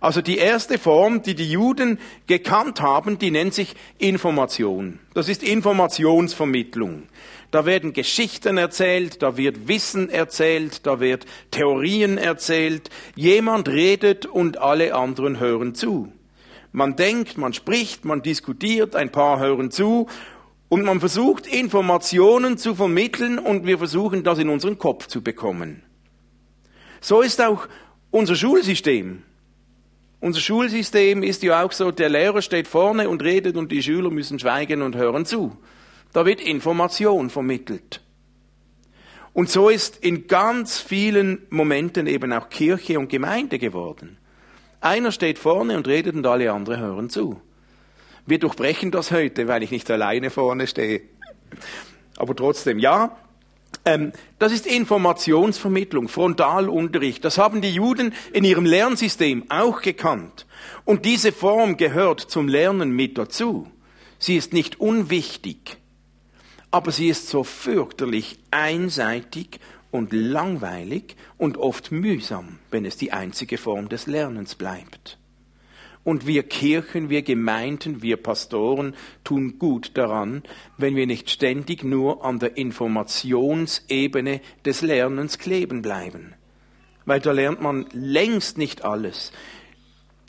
Also 0.00 0.22
die 0.22 0.38
erste 0.38 0.78
Form, 0.78 1.22
die 1.22 1.36
die 1.36 1.50
Juden 1.50 2.00
gekannt 2.26 2.80
haben, 2.80 3.16
die 3.16 3.30
nennt 3.30 3.54
sich 3.54 3.76
Information. 3.98 4.98
Das 5.14 5.28
ist 5.28 5.44
Informationsvermittlung. 5.44 7.04
Da 7.50 7.64
werden 7.64 7.94
Geschichten 7.94 8.58
erzählt, 8.58 9.22
da 9.22 9.38
wird 9.38 9.68
Wissen 9.68 10.10
erzählt, 10.10 10.86
da 10.86 11.00
wird 11.00 11.24
Theorien 11.50 12.18
erzählt. 12.18 12.90
Jemand 13.14 13.68
redet 13.68 14.26
und 14.26 14.58
alle 14.58 14.94
anderen 14.94 15.40
hören 15.40 15.74
zu. 15.74 16.12
Man 16.72 16.96
denkt, 16.96 17.38
man 17.38 17.54
spricht, 17.54 18.04
man 18.04 18.22
diskutiert, 18.22 18.94
ein 18.94 19.10
paar 19.10 19.40
hören 19.40 19.70
zu 19.70 20.08
und 20.68 20.84
man 20.84 21.00
versucht, 21.00 21.46
Informationen 21.46 22.58
zu 22.58 22.74
vermitteln 22.74 23.38
und 23.38 23.66
wir 23.66 23.78
versuchen, 23.78 24.22
das 24.22 24.38
in 24.38 24.50
unseren 24.50 24.76
Kopf 24.76 25.06
zu 25.06 25.22
bekommen. 25.22 25.82
So 27.00 27.22
ist 27.22 27.40
auch 27.40 27.66
unser 28.10 28.34
Schulsystem. 28.34 29.22
Unser 30.20 30.40
Schulsystem 30.40 31.22
ist 31.22 31.42
ja 31.42 31.62
auch 31.64 31.72
so, 31.72 31.92
der 31.92 32.10
Lehrer 32.10 32.42
steht 32.42 32.68
vorne 32.68 33.08
und 33.08 33.22
redet 33.22 33.56
und 33.56 33.72
die 33.72 33.82
Schüler 33.82 34.10
müssen 34.10 34.38
schweigen 34.38 34.82
und 34.82 34.96
hören 34.96 35.24
zu. 35.24 35.56
Da 36.12 36.24
wird 36.24 36.40
Information 36.40 37.30
vermittelt. 37.30 38.02
Und 39.32 39.50
so 39.50 39.68
ist 39.68 39.98
in 39.98 40.26
ganz 40.26 40.80
vielen 40.80 41.46
Momenten 41.50 42.06
eben 42.06 42.32
auch 42.32 42.48
Kirche 42.48 42.98
und 42.98 43.08
Gemeinde 43.08 43.58
geworden. 43.58 44.18
Einer 44.80 45.12
steht 45.12 45.38
vorne 45.38 45.76
und 45.76 45.86
redet 45.86 46.14
und 46.14 46.26
alle 46.26 46.52
anderen 46.52 46.80
hören 46.80 47.10
zu. 47.10 47.40
Wir 48.26 48.38
durchbrechen 48.38 48.90
das 48.90 49.10
heute, 49.10 49.48
weil 49.48 49.62
ich 49.62 49.70
nicht 49.70 49.90
alleine 49.90 50.30
vorne 50.30 50.66
stehe. 50.66 51.02
Aber 52.16 52.36
trotzdem, 52.36 52.78
ja, 52.78 53.16
ähm, 53.84 54.12
das 54.38 54.52
ist 54.52 54.66
Informationsvermittlung, 54.66 56.08
Frontalunterricht. 56.08 57.24
Das 57.24 57.38
haben 57.38 57.62
die 57.62 57.72
Juden 57.72 58.12
in 58.32 58.44
ihrem 58.44 58.66
Lernsystem 58.66 59.44
auch 59.48 59.80
gekannt. 59.80 60.46
Und 60.84 61.06
diese 61.06 61.32
Form 61.32 61.76
gehört 61.76 62.20
zum 62.20 62.48
Lernen 62.48 62.90
mit 62.90 63.16
dazu. 63.16 63.66
Sie 64.18 64.36
ist 64.36 64.52
nicht 64.52 64.78
unwichtig, 64.78 65.77
aber 66.70 66.92
sie 66.92 67.08
ist 67.08 67.28
so 67.28 67.44
fürchterlich 67.44 68.38
einseitig 68.50 69.60
und 69.90 70.12
langweilig 70.12 71.16
und 71.38 71.56
oft 71.56 71.92
mühsam, 71.92 72.58
wenn 72.70 72.84
es 72.84 72.96
die 72.96 73.12
einzige 73.12 73.58
Form 73.58 73.88
des 73.88 74.06
Lernens 74.06 74.54
bleibt. 74.54 75.18
Und 76.04 76.26
wir 76.26 76.42
Kirchen, 76.42 77.10
wir 77.10 77.22
Gemeinden, 77.22 78.02
wir 78.02 78.16
Pastoren 78.16 78.94
tun 79.24 79.58
gut 79.58 79.90
daran, 79.94 80.42
wenn 80.78 80.96
wir 80.96 81.06
nicht 81.06 81.28
ständig 81.28 81.84
nur 81.84 82.24
an 82.24 82.38
der 82.38 82.56
Informationsebene 82.56 84.40
des 84.64 84.80
Lernens 84.82 85.38
kleben 85.38 85.82
bleiben. 85.82 86.34
Weil 87.04 87.20
da 87.20 87.32
lernt 87.32 87.60
man 87.60 87.86
längst 87.92 88.58
nicht 88.58 88.84
alles. 88.84 89.32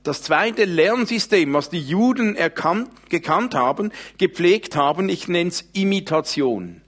Das 0.10 0.24
zweite 0.24 0.66
Lernsystem, 0.66 1.54
was 1.54 1.70
die 1.70 1.80
Juden 1.80 2.36
erkannt, 2.36 2.90
gekannt 3.10 3.54
haben, 3.54 3.92
gepflegt 4.18 4.76
haben, 4.76 5.08
ich 5.08 5.28
nenne 5.28 5.52
es 5.52 5.70
Imitation. 5.74 6.82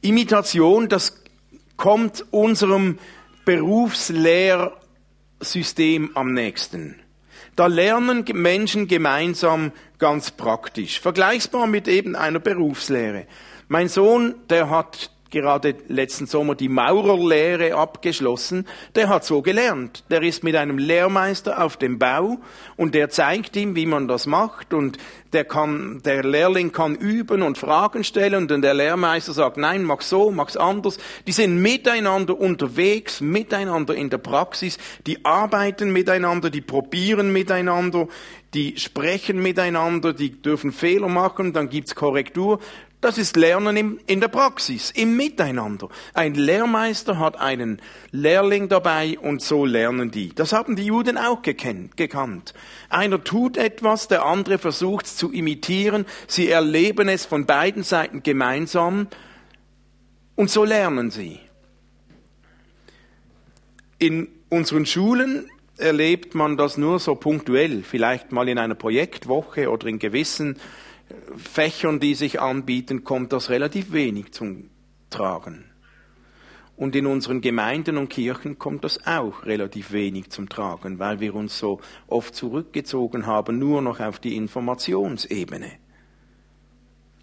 Imitation, 0.00 0.88
das 0.88 1.22
kommt 1.76 2.24
unserem 2.32 2.98
Berufslehr 3.44 4.76
System 5.38 6.10
am 6.16 6.34
nächsten. 6.34 6.96
Da 7.54 7.68
lernen 7.68 8.24
Menschen 8.32 8.88
gemeinsam 8.88 9.70
ganz 9.98 10.32
praktisch, 10.32 10.98
vergleichbar 10.98 11.68
mit 11.68 11.86
eben 11.86 12.16
einer 12.16 12.40
Berufslehre. 12.40 13.28
Mein 13.68 13.88
Sohn, 13.88 14.34
der 14.50 14.68
hat 14.68 15.12
gerade 15.30 15.74
letzten 15.88 16.26
Sommer 16.26 16.54
die 16.54 16.68
Maurerlehre 16.68 17.74
abgeschlossen, 17.74 18.66
der 18.94 19.08
hat 19.08 19.24
so 19.24 19.42
gelernt. 19.42 20.04
Der 20.10 20.22
ist 20.22 20.44
mit 20.44 20.56
einem 20.56 20.78
Lehrmeister 20.78 21.62
auf 21.62 21.76
dem 21.76 21.98
Bau 21.98 22.38
und 22.76 22.94
der 22.94 23.10
zeigt 23.10 23.56
ihm, 23.56 23.74
wie 23.76 23.86
man 23.86 24.08
das 24.08 24.26
macht 24.26 24.72
und 24.72 24.98
der 25.32 25.44
kann, 25.44 26.00
der 26.04 26.22
Lehrling 26.22 26.70
kann 26.70 26.94
üben 26.94 27.42
und 27.42 27.58
Fragen 27.58 28.04
stellen 28.04 28.50
und 28.50 28.62
der 28.62 28.74
Lehrmeister 28.74 29.32
sagt, 29.32 29.56
nein, 29.56 29.82
mach 29.82 30.00
so, 30.00 30.30
mach's 30.30 30.56
anders. 30.56 30.98
Die 31.26 31.32
sind 31.32 31.60
miteinander 31.60 32.38
unterwegs, 32.38 33.20
miteinander 33.20 33.94
in 33.94 34.10
der 34.10 34.18
Praxis, 34.18 34.78
die 35.06 35.24
arbeiten 35.24 35.92
miteinander, 35.92 36.50
die 36.50 36.60
probieren 36.60 37.32
miteinander, 37.32 38.06
die 38.54 38.78
sprechen 38.78 39.42
miteinander, 39.42 40.12
die 40.12 40.40
dürfen 40.40 40.70
Fehler 40.70 41.08
machen, 41.08 41.52
dann 41.52 41.68
gibt's 41.68 41.96
Korrektur. 41.96 42.60
Das 43.04 43.18
ist 43.18 43.36
Lernen 43.36 44.00
in 44.06 44.20
der 44.22 44.28
Praxis, 44.28 44.90
im 44.90 45.14
Miteinander. 45.14 45.90
Ein 46.14 46.32
Lehrmeister 46.32 47.18
hat 47.18 47.38
einen 47.38 47.82
Lehrling 48.12 48.70
dabei 48.70 49.18
und 49.18 49.42
so 49.42 49.66
lernen 49.66 50.10
die. 50.10 50.34
Das 50.34 50.54
haben 50.54 50.74
die 50.74 50.86
Juden 50.86 51.18
auch 51.18 51.42
gekannt. 51.42 52.54
Einer 52.88 53.22
tut 53.22 53.58
etwas, 53.58 54.08
der 54.08 54.24
andere 54.24 54.56
versucht 54.56 55.04
es 55.04 55.18
zu 55.18 55.30
imitieren. 55.32 56.06
Sie 56.28 56.48
erleben 56.48 57.10
es 57.10 57.26
von 57.26 57.44
beiden 57.44 57.82
Seiten 57.82 58.22
gemeinsam 58.22 59.08
und 60.34 60.48
so 60.48 60.64
lernen 60.64 61.10
sie. 61.10 61.40
In 63.98 64.28
unseren 64.48 64.86
Schulen 64.86 65.50
erlebt 65.76 66.34
man 66.34 66.56
das 66.56 66.78
nur 66.78 66.98
so 66.98 67.16
punktuell, 67.16 67.82
vielleicht 67.82 68.32
mal 68.32 68.48
in 68.48 68.56
einer 68.56 68.74
Projektwoche 68.74 69.70
oder 69.70 69.88
in 69.88 69.98
gewissen 69.98 70.58
Fächern, 71.36 72.00
die 72.00 72.14
sich 72.14 72.40
anbieten, 72.40 73.04
kommt 73.04 73.32
das 73.32 73.50
relativ 73.50 73.92
wenig 73.92 74.32
zum 74.32 74.70
Tragen. 75.10 75.64
Und 76.76 76.96
in 76.96 77.06
unseren 77.06 77.40
Gemeinden 77.40 77.96
und 77.96 78.08
Kirchen 78.08 78.58
kommt 78.58 78.82
das 78.82 79.06
auch 79.06 79.44
relativ 79.46 79.92
wenig 79.92 80.30
zum 80.30 80.48
Tragen, 80.48 80.98
weil 80.98 81.20
wir 81.20 81.34
uns 81.34 81.58
so 81.58 81.80
oft 82.08 82.34
zurückgezogen 82.34 83.26
haben, 83.26 83.58
nur 83.58 83.80
noch 83.80 84.00
auf 84.00 84.18
die 84.18 84.36
Informationsebene. 84.36 85.70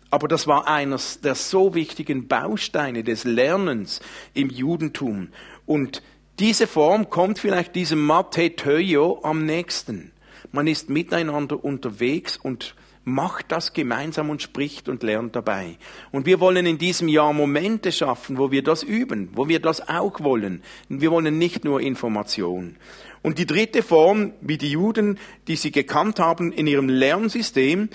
Aber 0.09 0.27
das 0.27 0.47
war 0.47 0.67
eines 0.67 1.21
der 1.21 1.35
so 1.35 1.73
wichtigen 1.73 2.27
Bausteine 2.27 3.03
des 3.03 3.23
Lernens 3.23 4.01
im 4.33 4.49
Judentum. 4.49 5.29
Und 5.65 6.01
diese 6.39 6.67
Form 6.67 7.09
kommt 7.09 7.39
vielleicht 7.39 7.75
diesem 7.75 8.11
Töio 8.57 9.19
am 9.23 9.45
nächsten. 9.45 10.11
Man 10.51 10.67
ist 10.67 10.89
miteinander 10.89 11.63
unterwegs 11.63 12.35
und 12.37 12.75
macht 13.03 13.51
das 13.51 13.73
gemeinsam 13.73 14.29
und 14.29 14.41
spricht 14.41 14.87
und 14.87 15.03
lernt 15.03 15.35
dabei. 15.35 15.77
Und 16.11 16.25
wir 16.25 16.39
wollen 16.39 16.65
in 16.65 16.77
diesem 16.77 17.07
Jahr 17.07 17.33
Momente 17.33 17.91
schaffen, 17.91 18.37
wo 18.37 18.51
wir 18.51 18.63
das 18.63 18.83
üben, 18.83 19.29
wo 19.33 19.47
wir 19.47 19.59
das 19.59 19.87
auch 19.87 20.19
wollen. 20.21 20.61
Wir 20.87 21.11
wollen 21.11 21.37
nicht 21.37 21.65
nur 21.65 21.81
Information. 21.81 22.77
Und 23.23 23.37
die 23.37 23.45
dritte 23.45 23.83
Form, 23.83 24.33
wie 24.41 24.57
die 24.57 24.71
Juden, 24.71 25.19
die 25.47 25.55
sie 25.55 25.71
gekannt 25.71 26.19
haben 26.19 26.51
in 26.51 26.67
ihrem 26.67 26.89
Lernsystem, 26.89 27.89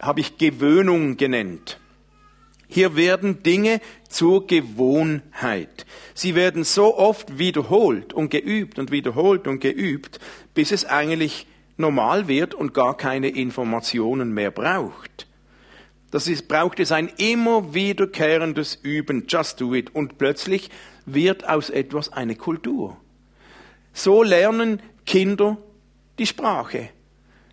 habe 0.00 0.20
ich 0.20 0.38
Gewöhnung 0.38 1.16
genannt. 1.16 1.78
Hier 2.72 2.94
werden 2.94 3.42
Dinge 3.42 3.80
zur 4.08 4.46
Gewohnheit. 4.46 5.86
Sie 6.14 6.36
werden 6.36 6.62
so 6.62 6.96
oft 6.96 7.36
wiederholt 7.38 8.12
und 8.12 8.30
geübt 8.30 8.78
und 8.78 8.92
wiederholt 8.92 9.48
und 9.48 9.58
geübt, 9.58 10.20
bis 10.54 10.70
es 10.70 10.84
eigentlich 10.84 11.46
normal 11.80 12.28
wird 12.28 12.54
und 12.54 12.74
gar 12.74 12.96
keine 12.96 13.28
Informationen 13.28 14.32
mehr 14.32 14.50
braucht. 14.50 15.26
Das 16.10 16.26
ist, 16.26 16.48
braucht 16.48 16.80
es 16.80 16.92
ein 16.92 17.10
immer 17.18 17.72
wiederkehrendes 17.72 18.80
Üben, 18.82 19.24
just 19.28 19.60
do 19.60 19.74
it, 19.74 19.94
und 19.94 20.18
plötzlich 20.18 20.70
wird 21.06 21.48
aus 21.48 21.70
etwas 21.70 22.12
eine 22.12 22.34
Kultur. 22.34 22.96
So 23.92 24.22
lernen 24.22 24.80
Kinder 25.06 25.58
die 26.18 26.26
Sprache. 26.26 26.90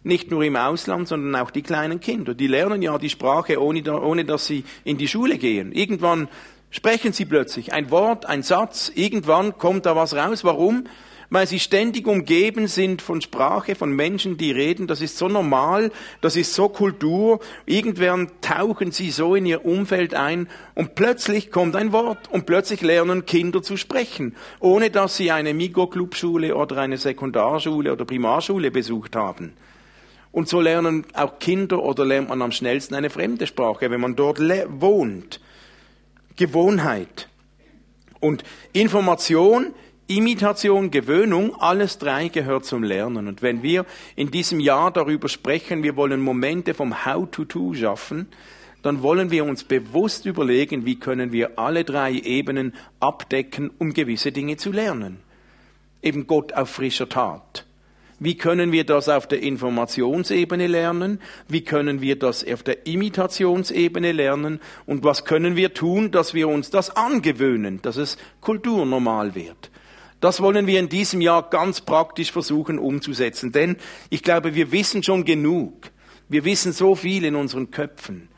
Nicht 0.03 0.31
nur 0.31 0.43
im 0.43 0.55
Ausland, 0.55 1.07
sondern 1.07 1.35
auch 1.41 1.51
die 1.51 1.61
kleinen 1.61 1.99
Kinder. 1.99 2.33
Die 2.33 2.47
lernen 2.47 2.81
ja 2.81 2.97
die 2.97 3.09
Sprache, 3.09 3.61
ohne, 3.61 3.83
ohne 3.99 4.25
dass 4.25 4.47
sie 4.47 4.63
in 4.83 4.97
die 4.97 5.07
Schule 5.07 5.37
gehen. 5.37 5.71
Irgendwann 5.71 6.29
sprechen 6.69 7.13
sie 7.13 7.25
plötzlich 7.25 7.73
ein 7.73 7.91
Wort, 7.91 8.25
ein 8.25 8.43
Satz, 8.43 8.91
irgendwann 8.93 9.57
kommt 9.57 9.85
da 9.85 9.95
was 9.95 10.15
raus. 10.15 10.43
Warum? 10.43 10.85
Weil 11.29 11.47
sie 11.47 11.59
ständig 11.59 12.07
umgeben 12.07 12.67
sind 12.67 13.01
von 13.01 13.21
Sprache, 13.21 13.75
von 13.75 13.91
Menschen, 13.91 14.37
die 14.37 14.51
reden. 14.51 14.87
Das 14.87 15.01
ist 15.01 15.17
so 15.17 15.27
normal, 15.27 15.91
das 16.21 16.35
ist 16.35 16.53
so 16.53 16.69
Kultur. 16.69 17.39
Irgendwann 17.65 18.31
tauchen 18.41 18.91
sie 18.91 19.11
so 19.11 19.35
in 19.35 19.45
ihr 19.45 19.65
Umfeld 19.65 20.13
ein 20.13 20.47
und 20.73 20.95
plötzlich 20.95 21.51
kommt 21.51 21.75
ein 21.75 21.91
Wort 21.91 22.29
und 22.31 22.45
plötzlich 22.45 22.81
lernen 22.81 23.25
Kinder 23.25 23.61
zu 23.61 23.77
sprechen, 23.77 24.35
ohne 24.59 24.89
dass 24.89 25.17
sie 25.17 25.31
eine 25.31 25.53
Migo-Clubschule 25.53 26.55
oder 26.55 26.77
eine 26.77 26.97
Sekundarschule 26.97 27.91
oder 27.91 28.05
Primarschule 28.05 28.71
besucht 28.71 29.15
haben. 29.15 29.53
Und 30.31 30.47
so 30.47 30.61
lernen 30.61 31.05
auch 31.13 31.39
Kinder 31.39 31.81
oder 31.81 32.05
lernt 32.05 32.29
man 32.29 32.41
am 32.41 32.51
schnellsten 32.51 32.95
eine 32.95 33.09
fremde 33.09 33.47
Sprache, 33.47 33.89
wenn 33.89 34.01
man 34.01 34.15
dort 34.15 34.39
wohnt. 34.39 35.41
Gewohnheit. 36.35 37.27
Und 38.19 38.43
Information 38.73 39.73
Imitation, 40.07 40.89
Gewöhnung, 40.89 41.53
alles 41.59 41.97
drei 41.97 42.29
gehört 42.29 42.63
zum 42.63 42.81
Lernen. 42.81 43.27
Und 43.27 43.41
wenn 43.41 43.61
wir 43.61 43.85
in 44.15 44.31
diesem 44.31 44.61
Jahr 44.61 44.89
darüber 44.91 45.27
sprechen, 45.27 45.83
wir 45.83 45.97
wollen 45.97 46.21
Momente 46.21 46.73
vom 46.73 47.05
How-to-Do 47.05 47.73
schaffen, 47.73 48.27
dann 48.83 49.01
wollen 49.01 49.31
wir 49.31 49.43
uns 49.43 49.65
bewusst 49.65 50.25
überlegen, 50.25 50.85
wie 50.85 50.97
können 50.97 51.33
wir 51.33 51.59
alle 51.59 51.83
drei 51.83 52.13
Ebenen 52.13 52.73
abdecken, 53.01 53.69
um 53.79 53.93
gewisse 53.93 54.31
Dinge 54.31 54.55
zu 54.55 54.71
lernen. 54.71 55.19
Eben 56.01 56.25
Gott 56.25 56.53
auf 56.53 56.69
frischer 56.69 57.09
Tat. 57.09 57.65
Wie 58.17 58.35
können 58.35 58.71
wir 58.71 58.85
das 58.85 59.09
auf 59.09 59.27
der 59.27 59.43
Informationsebene 59.43 60.67
lernen? 60.67 61.19
Wie 61.49 61.65
können 61.65 61.99
wir 61.99 62.17
das 62.17 62.47
auf 62.47 62.63
der 62.63 62.87
Imitationsebene 62.87 64.13
lernen? 64.13 64.61
Und 64.85 65.03
was 65.03 65.25
können 65.25 65.57
wir 65.57 65.73
tun, 65.73 66.11
dass 66.11 66.33
wir 66.33 66.47
uns 66.47 66.69
das 66.69 66.95
angewöhnen, 66.95 67.81
dass 67.81 67.97
es 67.97 68.17
kulturnormal 68.39 69.35
wird? 69.35 69.69
Das 70.19 70.41
wollen 70.41 70.65
wir 70.65 70.79
in 70.79 70.89
diesem 70.89 71.21
Jahr 71.21 71.49
ganz 71.49 71.81
praktisch 71.81 72.31
versuchen 72.31 72.79
umzusetzen, 72.79 73.51
denn 73.51 73.77
ich 74.09 74.23
glaube, 74.23 74.55
wir 74.55 74.71
wissen 74.71 75.03
schon 75.03 75.25
genug. 75.25 75.91
Wir 76.29 76.43
wissen 76.43 76.73
so 76.73 76.95
viel 76.95 77.23
in 77.23 77.35
unseren 77.35 77.71
Köpfen. 77.71 78.29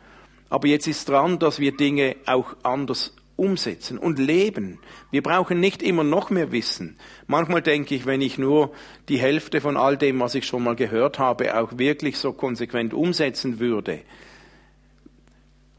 Aber 0.49 0.67
jetzt 0.67 0.87
ist 0.87 1.07
dran, 1.07 1.39
dass 1.39 1.59
wir 1.59 1.75
Dinge 1.75 2.15
auch 2.25 2.55
anders 2.63 3.13
umsetzen 3.39 3.97
und 3.97 4.19
leben. 4.19 4.79
Wir 5.11 5.23
brauchen 5.23 5.59
nicht 5.59 5.81
immer 5.81 6.03
noch 6.03 6.29
mehr 6.29 6.51
Wissen. 6.51 6.97
Manchmal 7.27 7.61
denke 7.61 7.95
ich, 7.95 8.05
wenn 8.05 8.21
ich 8.21 8.37
nur 8.37 8.71
die 9.07 9.17
Hälfte 9.17 9.61
von 9.61 9.77
all 9.77 9.97
dem, 9.97 10.19
was 10.19 10.35
ich 10.35 10.45
schon 10.45 10.63
mal 10.63 10.75
gehört 10.75 11.17
habe, 11.17 11.57
auch 11.57 11.77
wirklich 11.77 12.17
so 12.17 12.33
konsequent 12.33 12.93
umsetzen 12.93 13.59
würde. 13.59 14.01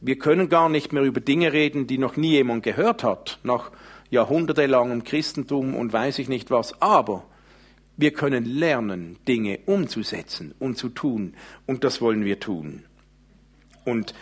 Wir 0.00 0.18
können 0.18 0.48
gar 0.48 0.70
nicht 0.70 0.94
mehr 0.94 1.02
über 1.02 1.20
Dinge 1.20 1.52
reden, 1.52 1.86
die 1.86 1.98
noch 1.98 2.16
nie 2.16 2.30
jemand 2.30 2.62
gehört 2.62 3.04
hat. 3.04 3.38
Nach 3.42 3.70
jahrhundertelangem 4.10 5.04
Christentum 5.04 5.74
und 5.74 5.92
weiß 5.92 6.18
ich 6.18 6.28
nicht 6.28 6.50
was, 6.50 6.80
aber 6.82 7.24
wir 7.96 8.12
können 8.12 8.44
lernen, 8.44 9.18
Dinge 9.28 9.60
umzusetzen 9.66 10.54
und 10.58 10.76
zu 10.78 10.88
tun 10.88 11.34
und 11.66 11.84
das 11.84 12.00
wollen 12.00 12.24
wir 12.24 12.40
tun. 12.40 12.84
Und 13.84 14.14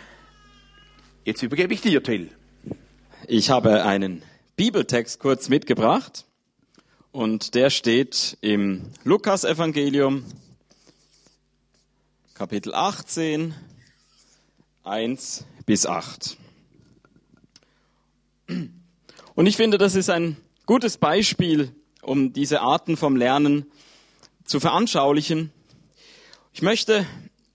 jetzt 1.25 1.43
übergebe 1.43 1.73
ich 1.73 1.81
dir, 1.81 2.03
Till. 2.03 2.29
Ich 3.27 3.49
habe 3.49 3.83
einen 3.83 4.23
Bibeltext 4.55 5.19
kurz 5.19 5.49
mitgebracht 5.49 6.25
und 7.11 7.55
der 7.55 7.69
steht 7.69 8.37
im 8.41 8.83
Lukas-Evangelium, 9.03 10.25
Kapitel 12.33 12.73
18, 12.73 13.53
1 14.83 15.45
bis 15.65 15.85
8. 15.85 16.37
Und 19.39 19.45
ich 19.45 19.55
finde, 19.55 19.77
das 19.77 19.95
ist 19.95 20.09
ein 20.09 20.35
gutes 20.65 20.97
Beispiel, 20.97 21.73
um 22.01 22.33
diese 22.33 22.59
Arten 22.59 22.97
vom 22.97 23.15
Lernen 23.15 23.71
zu 24.43 24.59
veranschaulichen. 24.59 25.53
Ich 26.51 26.61
möchte 26.61 27.05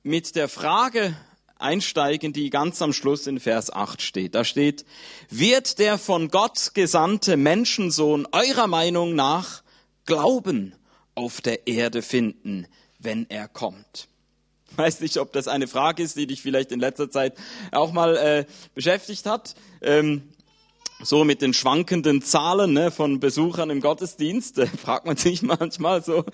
mit 0.03 0.35
der 0.35 0.49
Frage 0.49 1.15
einsteigen, 1.59 2.33
die 2.33 2.49
ganz 2.49 2.81
am 2.81 2.95
Schluss 2.95 3.27
in 3.27 3.39
Vers 3.39 3.71
8 3.71 4.01
steht. 4.01 4.35
Da 4.35 4.45
steht, 4.45 4.87
wird 5.29 5.79
der 5.79 5.99
von 5.99 6.31
Gott 6.31 6.71
gesandte 6.73 7.37
Menschensohn 7.37 8.27
eurer 8.33 8.67
Meinung 8.67 9.15
nach 9.15 9.63
Glauben 10.07 10.75
auf 11.15 11.43
der 11.43 11.67
Erde 11.67 12.01
finden, 12.01 12.67
wenn 12.99 13.27
er 13.29 13.47
kommt? 13.47 14.09
Ich 14.71 14.79
weiß 14.79 15.01
nicht, 15.01 15.19
ob 15.19 15.35
das 15.35 15.49
eine 15.49 15.69
Frage 15.69 16.03
ist, 16.03 16.17
die 16.17 16.27
dich 16.27 16.41
vielleicht 16.41 16.73
in 16.73 16.81
letzter 16.81 17.11
Zeit 17.11 17.37
auch 17.73 17.93
mal 17.93 18.17
äh, 18.17 18.47
beschäftigt 18.75 19.27
hat. 19.27 19.55
Ähm, 19.83 20.31
so 21.03 21.25
mit 21.25 21.43
den 21.43 21.53
schwankenden 21.53 22.23
Zahlen 22.23 22.73
ne, 22.73 22.91
von 22.91 23.21
Besuchern 23.21 23.71
im 23.71 23.81
Gottesdienst, 23.81 24.59
äh, 24.59 24.67
fragt 24.67 25.07
man 25.07 25.17
sich 25.17 25.43
manchmal 25.43 26.03
so, 26.03 26.25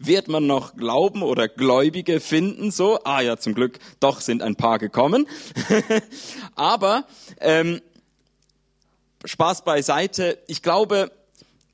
wird 0.00 0.28
man 0.28 0.46
noch 0.46 0.76
Glauben 0.76 1.22
oder 1.22 1.48
Gläubige 1.48 2.20
finden? 2.20 2.70
So, 2.70 3.00
ah 3.04 3.20
ja, 3.20 3.36
zum 3.36 3.54
Glück, 3.54 3.78
doch 4.00 4.20
sind 4.20 4.42
ein 4.42 4.56
paar 4.56 4.78
gekommen. 4.78 5.26
Aber 6.54 7.06
ähm, 7.40 7.80
Spaß 9.24 9.64
beiseite. 9.64 10.38
Ich 10.46 10.62
glaube, 10.62 11.10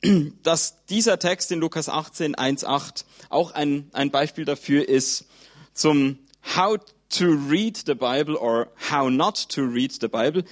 dass 0.43 0.85
dieser 0.87 1.19
Text 1.19 1.53
in 1.53 1.61
Lukas 1.61 1.89
18, 1.89 2.35
1,8 2.37 3.05
auch 3.29 3.53
ein, 3.53 3.91
ein 3.93 4.11
Beispiel 4.11 4.45
dafür 4.45 4.89
ist 4.89 5.27
zum 5.75 6.19
How 6.57 6.79
to 7.13 7.37
read 7.49 7.77
the 7.87 7.95
Bible 7.95 8.37
or 8.37 8.69
how 8.91 9.09
not 9.09 9.49
to 9.51 9.63
read 9.63 9.93
the 10.01 10.09
Bible, 10.09 10.45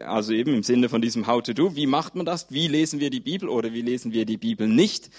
also 0.00 0.32
eben 0.32 0.54
im 0.54 0.62
Sinne 0.62 0.88
von 0.88 1.00
diesem 1.00 1.26
how 1.26 1.42
to 1.42 1.52
do, 1.52 1.74
wie 1.76 1.86
macht 1.86 2.14
man 2.14 2.26
das, 2.26 2.46
wie 2.50 2.68
lesen 2.68 3.00
wir 3.00 3.10
die 3.10 3.20
Bibel 3.20 3.48
oder 3.48 3.72
wie 3.72 3.82
lesen 3.82 4.12
wir 4.12 4.26
die 4.26 4.36
Bibel 4.36 4.68
nicht. 4.68 5.10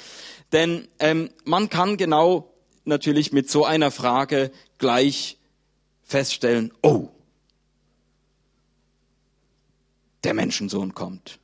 Denn 0.51 0.87
ähm, 0.99 1.29
man 1.43 1.69
kann 1.69 1.97
genau 1.97 2.53
natürlich 2.85 3.31
mit 3.31 3.49
so 3.49 3.65
einer 3.65 3.91
Frage 3.91 4.51
gleich 4.77 5.37
feststellen, 6.03 6.71
oh, 6.81 7.09
der 10.23 10.33
Menschensohn 10.33 10.93
kommt. 10.93 11.39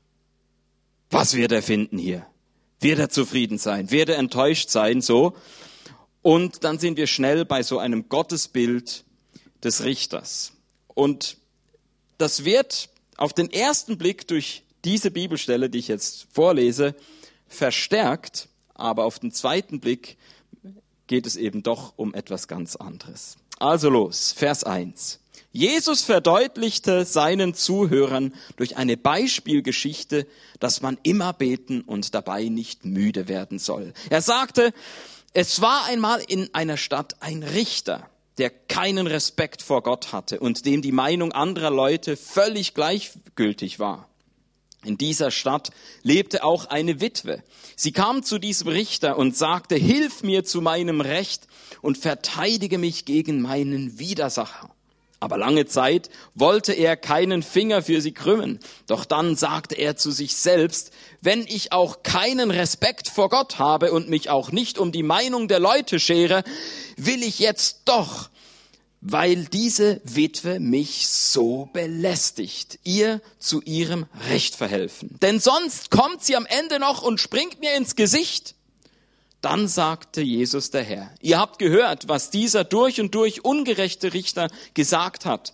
Was 1.09 1.35
wird 1.35 1.51
er 1.51 1.61
finden 1.61 1.97
hier? 1.97 2.25
Wird 2.79 2.99
er 2.99 3.09
zufrieden 3.09 3.57
sein? 3.57 3.91
Wird 3.91 4.09
er 4.09 4.17
enttäuscht 4.17 4.69
sein? 4.69 5.01
So. 5.01 5.35
Und 6.21 6.63
dann 6.63 6.79
sind 6.79 6.97
wir 6.97 7.07
schnell 7.07 7.45
bei 7.45 7.63
so 7.63 7.79
einem 7.79 8.09
Gottesbild, 8.09 9.03
des 9.63 9.83
Richters. 9.83 10.53
Und 10.87 11.37
das 12.17 12.45
wird 12.45 12.89
auf 13.17 13.33
den 13.33 13.51
ersten 13.51 13.97
Blick 13.97 14.27
durch 14.27 14.63
diese 14.83 15.11
Bibelstelle, 15.11 15.69
die 15.69 15.79
ich 15.79 15.87
jetzt 15.87 16.27
vorlese, 16.31 16.95
verstärkt, 17.47 18.47
aber 18.73 19.05
auf 19.05 19.19
den 19.19 19.31
zweiten 19.31 19.79
Blick 19.79 20.17
geht 21.07 21.27
es 21.27 21.35
eben 21.35 21.61
doch 21.61 21.93
um 21.97 22.13
etwas 22.13 22.47
ganz 22.47 22.75
anderes. 22.75 23.37
Also 23.59 23.89
los, 23.89 24.31
Vers 24.31 24.63
1. 24.63 25.19
Jesus 25.51 26.03
verdeutlichte 26.03 27.03
seinen 27.03 27.53
Zuhörern 27.53 28.33
durch 28.55 28.77
eine 28.77 28.95
Beispielgeschichte, 28.95 30.25
dass 30.59 30.81
man 30.81 30.97
immer 31.03 31.33
beten 31.33 31.81
und 31.81 32.15
dabei 32.15 32.45
nicht 32.45 32.85
müde 32.85 33.27
werden 33.27 33.59
soll. 33.59 33.93
Er 34.09 34.21
sagte, 34.21 34.73
es 35.33 35.61
war 35.61 35.85
einmal 35.85 36.21
in 36.25 36.53
einer 36.53 36.77
Stadt 36.77 37.17
ein 37.19 37.43
Richter, 37.43 38.09
der 38.37 38.49
keinen 38.49 39.07
Respekt 39.07 39.61
vor 39.61 39.83
Gott 39.83 40.13
hatte 40.13 40.39
und 40.39 40.65
dem 40.65 40.81
die 40.81 40.91
Meinung 40.91 41.31
anderer 41.31 41.71
Leute 41.71 42.17
völlig 42.17 42.73
gleichgültig 42.73 43.79
war. 43.79 44.07
In 44.83 44.97
dieser 44.97 45.29
Stadt 45.29 45.69
lebte 46.01 46.43
auch 46.43 46.65
eine 46.65 47.01
Witwe. 47.01 47.43
Sie 47.75 47.91
kam 47.91 48.23
zu 48.23 48.39
diesem 48.39 48.69
Richter 48.69 49.17
und 49.17 49.37
sagte, 49.37 49.75
Hilf 49.75 50.23
mir 50.23 50.43
zu 50.43 50.59
meinem 50.59 51.01
Recht 51.01 51.47
und 51.81 51.99
verteidige 51.99 52.79
mich 52.79 53.05
gegen 53.05 53.41
meinen 53.41 53.99
Widersacher. 53.99 54.71
Aber 55.19 55.37
lange 55.37 55.67
Zeit 55.67 56.09
wollte 56.33 56.73
er 56.73 56.97
keinen 56.97 57.43
Finger 57.43 57.83
für 57.83 58.01
sie 58.01 58.11
krümmen. 58.11 58.57
Doch 58.87 59.05
dann 59.05 59.35
sagte 59.35 59.75
er 59.75 59.95
zu 59.95 60.09
sich 60.09 60.35
selbst, 60.35 60.91
wenn 61.21 61.41
ich 61.41 61.71
auch 61.71 62.01
keinen 62.01 62.49
Respekt 62.49 63.07
vor 63.07 63.29
Gott 63.29 63.59
habe 63.59 63.91
und 63.91 64.09
mich 64.09 64.31
auch 64.31 64.51
nicht 64.51 64.79
um 64.79 64.91
die 64.91 65.03
Meinung 65.03 65.47
der 65.47 65.59
Leute 65.59 65.99
schere, 65.99 66.43
will 67.05 67.23
ich 67.23 67.39
jetzt 67.39 67.81
doch, 67.85 68.29
weil 69.01 69.45
diese 69.45 69.99
Witwe 70.03 70.59
mich 70.59 71.07
so 71.07 71.69
belästigt, 71.73 72.79
ihr 72.83 73.21
zu 73.39 73.61
ihrem 73.63 74.05
Recht 74.29 74.55
verhelfen. 74.55 75.17
Denn 75.21 75.39
sonst 75.39 75.89
kommt 75.89 76.23
sie 76.23 76.35
am 76.35 76.45
Ende 76.45 76.79
noch 76.79 77.01
und 77.01 77.19
springt 77.19 77.59
mir 77.59 77.75
ins 77.75 77.95
Gesicht. 77.95 78.55
Dann 79.41 79.67
sagte 79.67 80.21
Jesus 80.21 80.69
der 80.69 80.83
Herr, 80.83 81.11
ihr 81.19 81.39
habt 81.39 81.57
gehört, 81.57 82.07
was 82.07 82.29
dieser 82.29 82.63
durch 82.63 83.01
und 83.01 83.15
durch 83.15 83.43
ungerechte 83.43 84.13
Richter 84.13 84.49
gesagt 84.75 85.25
hat. 85.25 85.53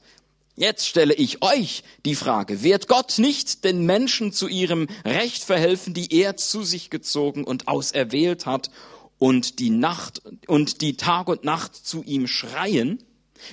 Jetzt 0.58 0.88
stelle 0.88 1.14
ich 1.14 1.42
euch 1.42 1.84
die 2.04 2.16
Frage, 2.16 2.64
wird 2.64 2.88
Gott 2.90 3.20
nicht 3.20 3.64
den 3.64 3.86
Menschen 3.86 4.34
zu 4.34 4.48
ihrem 4.48 4.88
Recht 5.06 5.44
verhelfen, 5.44 5.94
die 5.94 6.12
er 6.20 6.36
zu 6.36 6.64
sich 6.64 6.90
gezogen 6.90 7.46
und 7.46 7.70
auserwählt 7.70 8.46
hat 8.46 8.72
und 9.20 9.60
die 9.60 9.70
Nacht 9.70 10.22
und 10.48 10.82
die 10.82 10.98
Tag 10.98 11.28
und 11.28 11.44
Nacht 11.44 11.76
zu 11.76 12.04
ihm 12.04 12.28
schreien? 12.28 13.04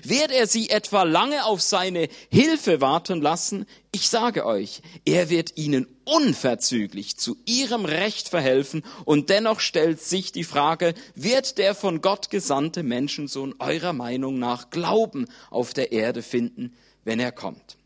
Wird 0.02 0.30
er 0.30 0.46
sie 0.46 0.70
etwa 0.70 1.02
lange 1.02 1.44
auf 1.44 1.60
seine 1.60 2.08
Hilfe 2.30 2.80
warten 2.80 3.20
lassen? 3.20 3.66
Ich 3.92 4.08
sage 4.08 4.46
euch, 4.46 4.80
er 5.04 5.30
wird 5.30 5.56
ihnen 5.56 5.86
unverzüglich 6.04 7.16
zu 7.16 7.36
ihrem 7.46 7.84
Recht 7.84 8.28
verhelfen 8.28 8.82
und 9.04 9.30
dennoch 9.30 9.60
stellt 9.60 10.00
sich 10.00 10.32
die 10.32 10.44
Frage, 10.44 10.94
wird 11.14 11.58
der 11.58 11.74
von 11.74 12.00
Gott 12.00 12.30
gesandte 12.30 12.82
Menschensohn 12.82 13.54
eurer 13.58 13.92
Meinung 13.92 14.38
nach 14.38 14.70
Glauben 14.70 15.26
auf 15.50 15.74
der 15.74 15.92
Erde 15.92 16.22
finden, 16.22 16.74
wenn 17.04 17.20
er 17.20 17.32
kommt? 17.32 17.76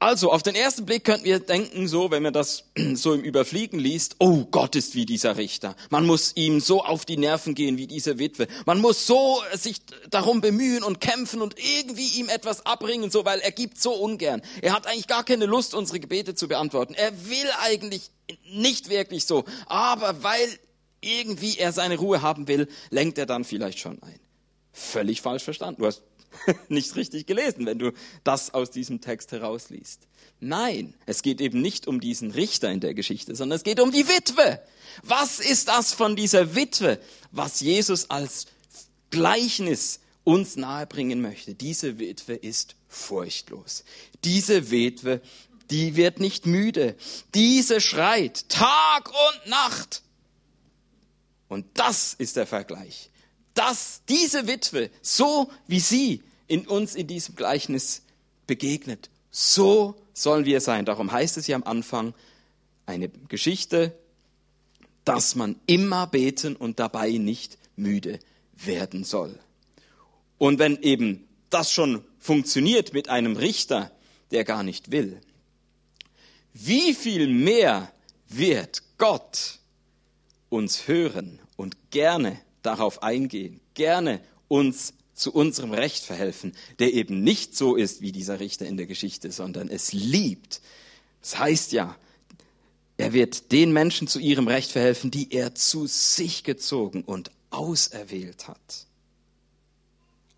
Also, 0.00 0.30
auf 0.30 0.44
den 0.44 0.54
ersten 0.54 0.86
Blick 0.86 1.02
könnten 1.02 1.24
wir 1.24 1.40
denken, 1.40 1.88
so, 1.88 2.12
wenn 2.12 2.22
man 2.22 2.32
das 2.32 2.64
so 2.94 3.14
im 3.14 3.22
Überfliegen 3.22 3.80
liest, 3.80 4.14
oh, 4.20 4.44
Gott 4.44 4.76
ist 4.76 4.94
wie 4.94 5.06
dieser 5.06 5.36
Richter. 5.36 5.74
Man 5.90 6.06
muss 6.06 6.36
ihm 6.36 6.60
so 6.60 6.84
auf 6.84 7.04
die 7.04 7.16
Nerven 7.16 7.56
gehen 7.56 7.78
wie 7.78 7.88
diese 7.88 8.18
Witwe. 8.20 8.46
Man 8.64 8.80
muss 8.80 9.06
so 9.06 9.42
sich 9.54 9.78
darum 10.08 10.40
bemühen 10.40 10.84
und 10.84 11.00
kämpfen 11.00 11.42
und 11.42 11.56
irgendwie 11.58 12.20
ihm 12.20 12.28
etwas 12.28 12.64
abbringen, 12.64 13.10
so, 13.10 13.24
weil 13.24 13.40
er 13.40 13.50
gibt 13.50 13.80
so 13.80 13.92
ungern. 13.92 14.40
Er 14.62 14.72
hat 14.72 14.86
eigentlich 14.86 15.08
gar 15.08 15.24
keine 15.24 15.46
Lust, 15.46 15.74
unsere 15.74 15.98
Gebete 15.98 16.36
zu 16.36 16.46
beantworten. 16.46 16.94
Er 16.94 17.12
will 17.28 17.50
eigentlich 17.60 18.10
nicht 18.52 18.90
wirklich 18.90 19.24
so. 19.24 19.44
Aber 19.66 20.22
weil 20.22 20.48
irgendwie 21.00 21.58
er 21.58 21.72
seine 21.72 21.96
Ruhe 21.96 22.22
haben 22.22 22.46
will, 22.46 22.68
lenkt 22.90 23.18
er 23.18 23.26
dann 23.26 23.44
vielleicht 23.44 23.80
schon 23.80 24.00
ein. 24.02 24.20
Völlig 24.72 25.22
falsch 25.22 25.42
verstanden. 25.42 25.80
Du 25.80 25.86
hast 25.86 26.02
nicht 26.68 26.96
richtig 26.96 27.26
gelesen, 27.26 27.66
wenn 27.66 27.78
du 27.78 27.92
das 28.24 28.54
aus 28.54 28.70
diesem 28.70 29.00
Text 29.00 29.32
herausliest. 29.32 30.00
Nein, 30.40 30.94
es 31.06 31.22
geht 31.22 31.40
eben 31.40 31.60
nicht 31.60 31.86
um 31.86 32.00
diesen 32.00 32.30
Richter 32.30 32.70
in 32.70 32.80
der 32.80 32.94
Geschichte, 32.94 33.34
sondern 33.34 33.56
es 33.56 33.64
geht 33.64 33.80
um 33.80 33.90
die 33.90 34.06
Witwe. 34.06 34.60
Was 35.02 35.40
ist 35.40 35.68
das 35.68 35.92
von 35.92 36.16
dieser 36.16 36.54
Witwe, 36.54 37.00
was 37.32 37.60
Jesus 37.60 38.10
als 38.10 38.46
Gleichnis 39.10 40.00
uns 40.24 40.56
nahebringen 40.56 41.20
möchte? 41.20 41.54
Diese 41.54 41.98
Witwe 41.98 42.34
ist 42.34 42.76
furchtlos. 42.88 43.84
Diese 44.22 44.70
Witwe, 44.70 45.20
die 45.70 45.96
wird 45.96 46.20
nicht 46.20 46.46
müde. 46.46 46.96
Diese 47.34 47.80
schreit 47.80 48.48
Tag 48.48 49.08
und 49.08 49.50
Nacht. 49.50 50.02
Und 51.48 51.66
das 51.74 52.14
ist 52.14 52.36
der 52.36 52.46
Vergleich 52.46 53.10
dass 53.58 54.02
diese 54.08 54.46
Witwe, 54.46 54.88
so 55.02 55.50
wie 55.66 55.80
sie 55.80 56.22
in 56.46 56.64
uns 56.68 56.94
in 56.94 57.08
diesem 57.08 57.34
Gleichnis 57.34 58.02
begegnet, 58.46 59.10
so 59.32 59.96
sollen 60.14 60.44
wir 60.44 60.60
sein. 60.60 60.84
Darum 60.84 61.10
heißt 61.10 61.36
es 61.38 61.48
ja 61.48 61.56
am 61.56 61.64
Anfang 61.64 62.14
eine 62.86 63.08
Geschichte, 63.08 63.98
dass 65.04 65.34
man 65.34 65.56
immer 65.66 66.06
beten 66.06 66.54
und 66.54 66.78
dabei 66.78 67.10
nicht 67.10 67.58
müde 67.74 68.20
werden 68.54 69.02
soll. 69.02 69.36
Und 70.38 70.60
wenn 70.60 70.80
eben 70.80 71.26
das 71.50 71.72
schon 71.72 72.04
funktioniert 72.20 72.92
mit 72.92 73.08
einem 73.08 73.36
Richter, 73.36 73.90
der 74.30 74.44
gar 74.44 74.62
nicht 74.62 74.92
will, 74.92 75.20
wie 76.52 76.94
viel 76.94 77.26
mehr 77.26 77.92
wird 78.28 78.84
Gott 78.98 79.58
uns 80.48 80.86
hören 80.86 81.40
und 81.56 81.90
gerne 81.90 82.40
darauf 82.68 83.02
eingehen, 83.02 83.60
gerne 83.72 84.20
uns 84.46 84.92
zu 85.14 85.32
unserem 85.32 85.72
Recht 85.72 86.04
verhelfen, 86.04 86.52
der 86.78 86.92
eben 86.92 87.24
nicht 87.24 87.56
so 87.56 87.74
ist 87.74 88.02
wie 88.02 88.12
dieser 88.12 88.40
Richter 88.40 88.66
in 88.66 88.76
der 88.76 88.86
Geschichte, 88.86 89.32
sondern 89.32 89.68
es 89.68 89.92
liebt. 89.92 90.60
Das 91.22 91.38
heißt 91.38 91.72
ja, 91.72 91.96
er 92.98 93.12
wird 93.14 93.52
den 93.52 93.72
Menschen 93.72 94.06
zu 94.06 94.18
ihrem 94.18 94.48
Recht 94.48 94.70
verhelfen, 94.70 95.10
die 95.10 95.32
er 95.32 95.54
zu 95.54 95.86
sich 95.86 96.44
gezogen 96.44 97.02
und 97.02 97.30
auserwählt 97.50 98.48
hat. 98.48 98.86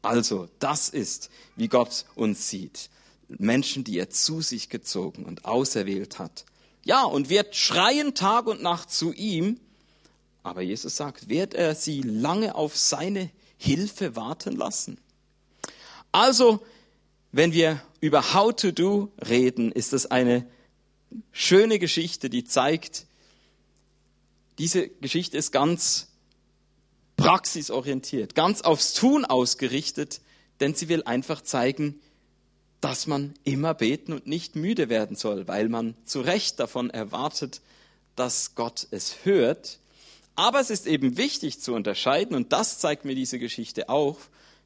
Also, 0.02 0.48
das 0.60 0.88
ist, 0.88 1.30
wie 1.56 1.68
Gott 1.68 2.06
uns 2.14 2.48
sieht. 2.48 2.90
Menschen, 3.28 3.84
die 3.84 3.98
er 3.98 4.08
zu 4.08 4.40
sich 4.40 4.68
gezogen 4.68 5.24
und 5.24 5.44
auserwählt 5.44 6.18
hat. 6.18 6.44
Ja, 6.84 7.04
und 7.04 7.28
wird 7.28 7.54
schreien 7.54 8.14
Tag 8.14 8.46
und 8.46 8.62
Nacht 8.62 8.90
zu 8.90 9.12
ihm. 9.12 9.58
Aber 10.42 10.62
Jesus 10.62 10.96
sagt, 10.96 11.28
wird 11.28 11.54
er 11.54 11.74
sie 11.74 12.02
lange 12.02 12.54
auf 12.54 12.76
seine 12.76 13.30
Hilfe 13.58 14.16
warten 14.16 14.56
lassen? 14.56 14.98
Also, 16.12 16.64
wenn 17.32 17.52
wir 17.52 17.82
über 18.00 18.34
How 18.34 18.54
to 18.54 18.72
Do 18.72 19.12
reden, 19.28 19.70
ist 19.70 19.92
das 19.92 20.06
eine 20.06 20.46
schöne 21.32 21.78
Geschichte, 21.78 22.30
die 22.30 22.44
zeigt, 22.44 23.06
diese 24.58 24.88
Geschichte 24.88 25.38
ist 25.38 25.52
ganz 25.52 26.08
praxisorientiert, 27.16 28.34
ganz 28.34 28.62
aufs 28.62 28.94
Tun 28.94 29.24
ausgerichtet, 29.24 30.20
denn 30.60 30.74
sie 30.74 30.88
will 30.88 31.02
einfach 31.04 31.42
zeigen, 31.42 32.00
dass 32.80 33.06
man 33.06 33.34
immer 33.44 33.74
beten 33.74 34.12
und 34.12 34.26
nicht 34.26 34.56
müde 34.56 34.88
werden 34.88 35.16
soll, 35.16 35.46
weil 35.46 35.68
man 35.68 35.94
zu 36.04 36.20
Recht 36.20 36.58
davon 36.60 36.88
erwartet, 36.90 37.60
dass 38.16 38.54
Gott 38.54 38.86
es 38.90 39.24
hört. 39.24 39.78
Aber 40.36 40.60
es 40.60 40.70
ist 40.70 40.86
eben 40.86 41.16
wichtig 41.16 41.60
zu 41.60 41.74
unterscheiden, 41.74 42.36
und 42.36 42.52
das 42.52 42.78
zeigt 42.78 43.04
mir 43.04 43.14
diese 43.14 43.38
Geschichte 43.38 43.88
auch, 43.88 44.16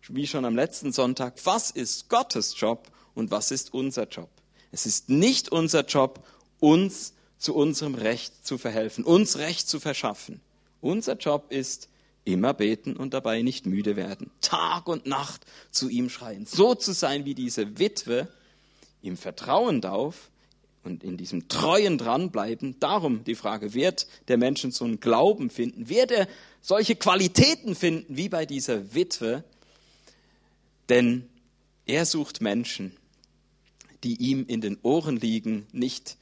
wie 0.09 0.27
schon 0.27 0.45
am 0.45 0.55
letzten 0.55 0.93
Sonntag, 0.93 1.35
was 1.45 1.71
ist 1.71 2.09
Gottes 2.09 2.55
Job 2.59 2.91
und 3.15 3.31
was 3.31 3.51
ist 3.51 3.73
unser 3.73 4.07
Job. 4.09 4.29
Es 4.71 4.87
ist 4.87 5.09
nicht 5.09 5.51
unser 5.51 5.85
Job, 5.85 6.27
uns 6.61 7.15
zu 7.39 7.55
unserem 7.55 7.95
Recht 7.95 8.47
zu 8.47 8.59
verhelfen, 8.59 9.05
uns 9.05 9.39
Recht 9.39 9.69
zu 9.69 9.81
verschaffen. 9.81 10.41
Unser 10.81 11.17
Job 11.17 11.47
ist, 11.51 11.89
immer 12.25 12.55
beten 12.55 12.97
und 12.97 13.15
dabei 13.15 13.43
nicht 13.43 13.67
müde 13.67 13.97
werden, 13.97 14.31
Tag 14.41 14.89
und 14.89 15.07
Nacht 15.07 15.45
zu 15.71 15.89
ihm 15.89 16.09
schreien, 16.09 16.47
so 16.47 16.75
zu 16.75 16.93
sein 16.93 17.25
wie 17.25 17.35
diese 17.35 17.79
Witwe, 17.79 18.29
im 19.03 19.19
Vertrauen 19.19 19.83
darauf 19.83 20.31
und 20.85 21.05
in 21.05 21.17
diesem 21.17 21.49
treuen 21.49 21.99
dranbleiben. 21.99 22.79
Darum 22.81 23.25
die 23.25 23.35
Frage, 23.35 23.75
wird 23.75 24.07
der 24.29 24.37
Menschen 24.37 24.71
so 24.71 24.85
einen 24.85 25.01
Glauben 25.01 25.51
finden? 25.51 25.89
Wird 25.89 26.11
er 26.11 26.29
solche 26.61 26.97
Qualitäten 26.97 27.75
finden 27.75 28.17
wie 28.17 28.29
bei 28.29 28.47
dieser 28.47 28.95
Witwe? 28.95 29.45
Denn 30.89 31.29
er 31.87 32.07
sucht 32.07 32.41
Menschen, 32.41 32.97
die 34.03 34.17
ihm 34.17 34.45
in 34.47 34.61
den 34.61 34.79
Ohren 34.83 35.17
liegen, 35.17 35.67
nicht 35.73 36.17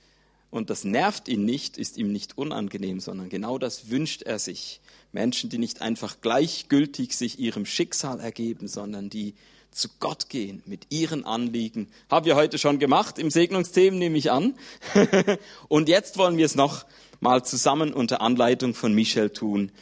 und 0.52 0.68
das 0.68 0.84
nervt 0.84 1.28
ihn 1.28 1.46
nicht, 1.46 1.78
ist 1.78 1.96
ihm 1.96 2.12
nicht 2.12 2.36
unangenehm, 2.36 3.00
sondern 3.00 3.30
genau 3.30 3.56
das 3.56 3.88
wünscht 3.88 4.20
er 4.20 4.38
sich. 4.38 4.80
Menschen, 5.12 5.50
die 5.50 5.58
nicht 5.58 5.82
einfach 5.82 6.20
gleichgültig 6.20 7.16
sich 7.16 7.38
ihrem 7.38 7.66
Schicksal 7.66 8.20
ergeben, 8.20 8.68
sondern 8.68 9.10
die 9.10 9.34
zu 9.70 9.88
Gott 10.00 10.28
gehen 10.28 10.62
mit 10.66 10.86
ihren 10.90 11.24
Anliegen. 11.24 11.88
Haben 12.10 12.26
wir 12.26 12.36
heute 12.36 12.58
schon 12.58 12.78
gemacht 12.78 13.18
im 13.18 13.30
Segnungsthemen, 13.30 13.98
nehme 13.98 14.18
ich 14.18 14.30
an. 14.30 14.54
Und 15.68 15.88
jetzt 15.88 16.18
wollen 16.18 16.36
wir 16.36 16.46
es 16.46 16.54
noch 16.54 16.84
mal 17.20 17.44
zusammen 17.44 17.92
unter 17.94 18.20
Anleitung 18.20 18.74
von 18.74 18.94
Michel 18.94 19.30
tun. 19.30 19.72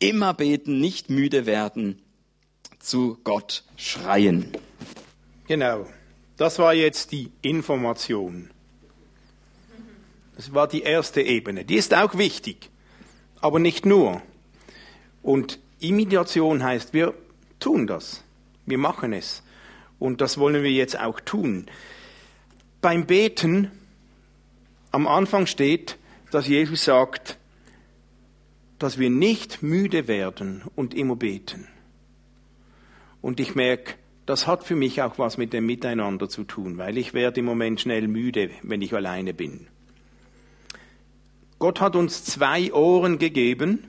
Immer 0.00 0.34
beten, 0.34 0.80
nicht 0.80 1.10
müde 1.10 1.46
werden, 1.46 2.00
zu 2.78 3.18
Gott 3.24 3.64
schreien. 3.76 4.52
Genau. 5.46 5.86
Das 6.36 6.58
war 6.58 6.72
jetzt 6.72 7.10
die 7.10 7.32
Information. 7.42 8.50
Das 10.36 10.54
war 10.54 10.68
die 10.68 10.82
erste 10.82 11.20
Ebene. 11.20 11.64
Die 11.64 11.74
ist 11.74 11.94
auch 11.94 12.16
wichtig, 12.16 12.70
aber 13.40 13.58
nicht 13.58 13.84
nur. 13.84 14.22
Und 15.22 15.58
Imitation 15.80 16.62
heißt, 16.62 16.92
wir 16.92 17.14
tun 17.60 17.86
das. 17.86 18.24
Wir 18.66 18.78
machen 18.78 19.12
es. 19.12 19.42
Und 19.98 20.20
das 20.20 20.38
wollen 20.38 20.62
wir 20.62 20.70
jetzt 20.70 20.98
auch 20.98 21.20
tun. 21.20 21.66
Beim 22.80 23.06
Beten 23.06 23.70
am 24.92 25.06
Anfang 25.06 25.46
steht, 25.46 25.98
dass 26.30 26.46
Jesus 26.46 26.84
sagt, 26.84 27.38
dass 28.78 28.98
wir 28.98 29.10
nicht 29.10 29.62
müde 29.62 30.06
werden 30.06 30.62
und 30.76 30.94
immer 30.94 31.16
beten. 31.16 31.66
Und 33.20 33.40
ich 33.40 33.54
merke, 33.54 33.94
das 34.26 34.46
hat 34.46 34.62
für 34.62 34.76
mich 34.76 35.02
auch 35.02 35.18
was 35.18 35.38
mit 35.38 35.52
dem 35.52 35.66
Miteinander 35.66 36.28
zu 36.28 36.44
tun, 36.44 36.78
weil 36.78 36.98
ich 36.98 37.14
werde 37.14 37.40
im 37.40 37.46
Moment 37.46 37.80
schnell 37.80 38.06
müde, 38.06 38.50
wenn 38.62 38.82
ich 38.82 38.94
alleine 38.94 39.34
bin. 39.34 39.66
Gott 41.58 41.80
hat 41.80 41.96
uns 41.96 42.24
zwei 42.24 42.72
Ohren 42.72 43.18
gegeben 43.18 43.88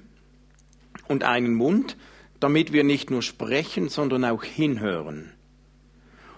und 1.10 1.26
einen 1.26 1.54
Mund, 1.56 1.98
damit 2.40 2.72
wir 2.72 2.86
nicht 2.86 3.12
nur 3.12 3.22
sprechen, 3.22 3.90
sondern 3.90 4.24
auch 4.24 4.46
hinhören. 4.46 5.34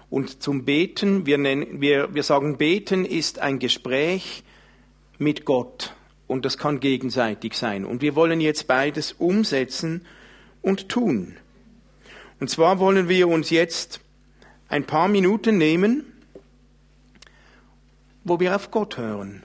Und 0.09 0.41
zum 0.41 0.65
Beten, 0.65 1.25
wir, 1.25 1.37
nennen, 1.37 1.79
wir, 1.79 2.13
wir 2.13 2.23
sagen, 2.23 2.57
Beten 2.57 3.05
ist 3.05 3.39
ein 3.39 3.59
Gespräch 3.59 4.43
mit 5.19 5.45
Gott 5.45 5.93
und 6.27 6.43
das 6.45 6.57
kann 6.57 6.79
gegenseitig 6.79 7.53
sein. 7.53 7.85
Und 7.85 8.01
wir 8.01 8.15
wollen 8.15 8.41
jetzt 8.41 8.67
beides 8.67 9.13
umsetzen 9.13 10.05
und 10.61 10.89
tun. 10.89 11.37
Und 12.39 12.49
zwar 12.49 12.79
wollen 12.79 13.07
wir 13.07 13.27
uns 13.27 13.51
jetzt 13.51 14.01
ein 14.67 14.85
paar 14.85 15.07
Minuten 15.07 15.57
nehmen, 15.57 16.05
wo 18.23 18.39
wir 18.39 18.55
auf 18.55 18.71
Gott 18.71 18.97
hören. 18.97 19.43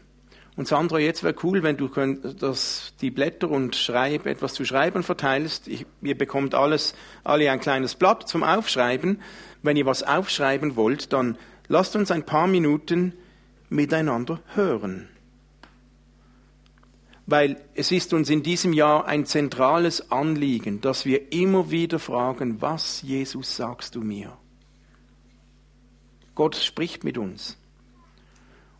Und 0.56 0.66
Sandra, 0.66 0.98
jetzt 0.98 1.22
wäre 1.22 1.34
cool, 1.42 1.62
wenn 1.62 1.76
du 1.76 1.88
das, 1.88 2.94
die 3.02 3.10
Blätter 3.10 3.50
und 3.50 3.76
Schreib, 3.76 4.24
etwas 4.24 4.54
zu 4.54 4.64
schreiben 4.64 5.02
verteilst. 5.02 5.68
Ich, 5.68 5.84
ihr 6.00 6.16
bekommt 6.16 6.54
alles, 6.54 6.94
alle 7.24 7.50
ein 7.50 7.60
kleines 7.60 7.94
Blatt 7.94 8.26
zum 8.26 8.42
Aufschreiben. 8.42 9.20
Wenn 9.62 9.76
ihr 9.76 9.84
was 9.84 10.02
aufschreiben 10.02 10.74
wollt, 10.74 11.12
dann 11.12 11.36
lasst 11.68 11.94
uns 11.94 12.10
ein 12.10 12.24
paar 12.24 12.46
Minuten 12.46 13.12
miteinander 13.68 14.40
hören. 14.54 15.08
Weil 17.26 17.60
es 17.74 17.92
ist 17.92 18.14
uns 18.14 18.30
in 18.30 18.42
diesem 18.42 18.72
Jahr 18.72 19.04
ein 19.04 19.26
zentrales 19.26 20.10
Anliegen, 20.10 20.80
dass 20.80 21.04
wir 21.04 21.32
immer 21.32 21.70
wieder 21.70 21.98
fragen, 21.98 22.62
was 22.62 23.02
Jesus 23.02 23.56
sagst 23.56 23.94
du 23.94 24.00
mir? 24.00 24.38
Gott 26.34 26.56
spricht 26.56 27.04
mit 27.04 27.18
uns. 27.18 27.58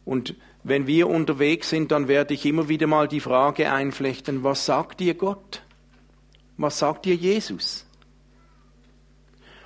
Und 0.05 0.37
wenn 0.68 0.88
wir 0.88 1.09
unterwegs 1.09 1.70
sind, 1.70 1.92
dann 1.92 2.09
werde 2.09 2.35
ich 2.35 2.44
immer 2.44 2.68
wieder 2.68 2.88
mal 2.88 3.07
die 3.07 3.20
Frage 3.20 3.70
einflechten, 3.70 4.42
was 4.42 4.66
sagt 4.66 4.98
dir 4.98 5.14
Gott? 5.14 5.62
Was 6.57 6.81
sagt 6.81 7.05
dir 7.05 7.14
Jesus? 7.14 7.87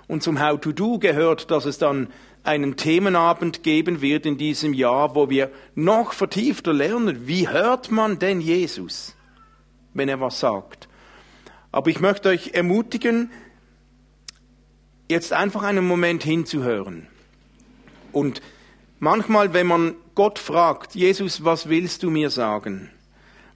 Und 0.06 0.22
zum 0.22 0.42
How 0.42 0.60
to 0.60 0.72
Do 0.72 0.98
gehört, 0.98 1.50
dass 1.50 1.64
es 1.64 1.78
dann 1.78 2.08
einen 2.42 2.76
Themenabend 2.76 3.62
geben 3.62 4.02
wird 4.02 4.26
in 4.26 4.36
diesem 4.36 4.74
Jahr, 4.74 5.14
wo 5.14 5.30
wir 5.30 5.50
noch 5.74 6.12
vertiefter 6.12 6.74
lernen, 6.74 7.26
wie 7.26 7.48
hört 7.48 7.90
man 7.90 8.18
denn 8.18 8.42
Jesus, 8.42 9.16
wenn 9.94 10.10
er 10.10 10.20
was 10.20 10.38
sagt. 10.38 10.86
Aber 11.72 11.88
ich 11.88 12.00
möchte 12.00 12.28
euch 12.28 12.50
ermutigen, 12.52 13.30
jetzt 15.08 15.32
einfach 15.32 15.62
einen 15.62 15.86
Moment 15.86 16.24
hinzuhören. 16.24 17.06
Und 18.12 18.42
manchmal, 18.98 19.54
wenn 19.54 19.66
man 19.66 19.94
Gott 20.22 20.38
fragt, 20.38 20.94
Jesus, 20.94 21.46
was 21.46 21.70
willst 21.70 22.02
du 22.02 22.11
mir 22.11 22.28
sagen? 22.28 22.90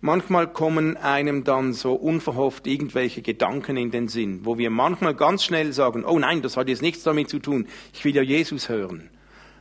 Manchmal 0.01 0.51
kommen 0.51 0.97
einem 0.97 1.45
dann 1.45 1.75
so 1.75 1.93
unverhofft 1.93 2.67
irgendwelche 2.67 3.21
Gedanken 3.21 3.77
in 3.77 3.91
den 3.91 4.09
Sinn, 4.09 4.47
wo 4.47 4.57
wir 4.57 4.71
manchmal 4.71 5.15
ganz 5.15 5.45
schnell 5.45 5.75
sagen, 5.75 6.07
oh 6.07 6.19
nein, 6.19 6.41
das 6.41 6.57
hat 6.57 6.69
jetzt 6.69 6.81
nichts 6.81 7.03
damit 7.03 7.29
zu 7.29 7.39
tun, 7.39 7.69
ich 7.93 8.03
will 8.07 8.17
ja 8.17 8.23
Jesus 8.23 8.71
hören. 8.71 9.11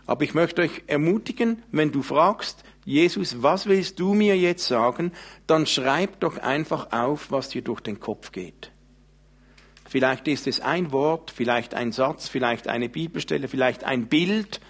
Aber 0.05 0.23
ich 0.23 0.33
möchte 0.33 0.61
euch 0.61 0.83
ermutigen, 0.87 1.61
wenn 1.73 1.91
du 1.91 2.03
fragst, 2.03 2.63
Jesus, 2.85 3.43
was 3.43 3.65
willst 3.65 3.99
du 3.99 4.13
mir 4.13 4.37
jetzt 4.37 4.65
sagen, 4.65 5.11
dann 5.45 5.65
schreib 5.65 6.21
doch 6.21 6.37
einfach 6.37 6.93
auf, 6.93 7.31
was 7.31 7.49
dir 7.49 7.63
durch 7.63 7.81
den 7.81 7.99
Kopf 7.99 8.31
geht. 8.31 8.71
Vielleicht 9.89 10.29
ist 10.29 10.47
es 10.47 10.61
ein 10.61 10.93
Wort, 10.93 11.31
vielleicht 11.35 11.73
ein 11.73 11.91
Satz, 11.91 12.29
vielleicht 12.29 12.69
eine 12.69 12.87
Bibelstelle, 12.87 13.49
vielleicht 13.49 13.83
ein 13.83 14.05
Bild, 14.05 14.61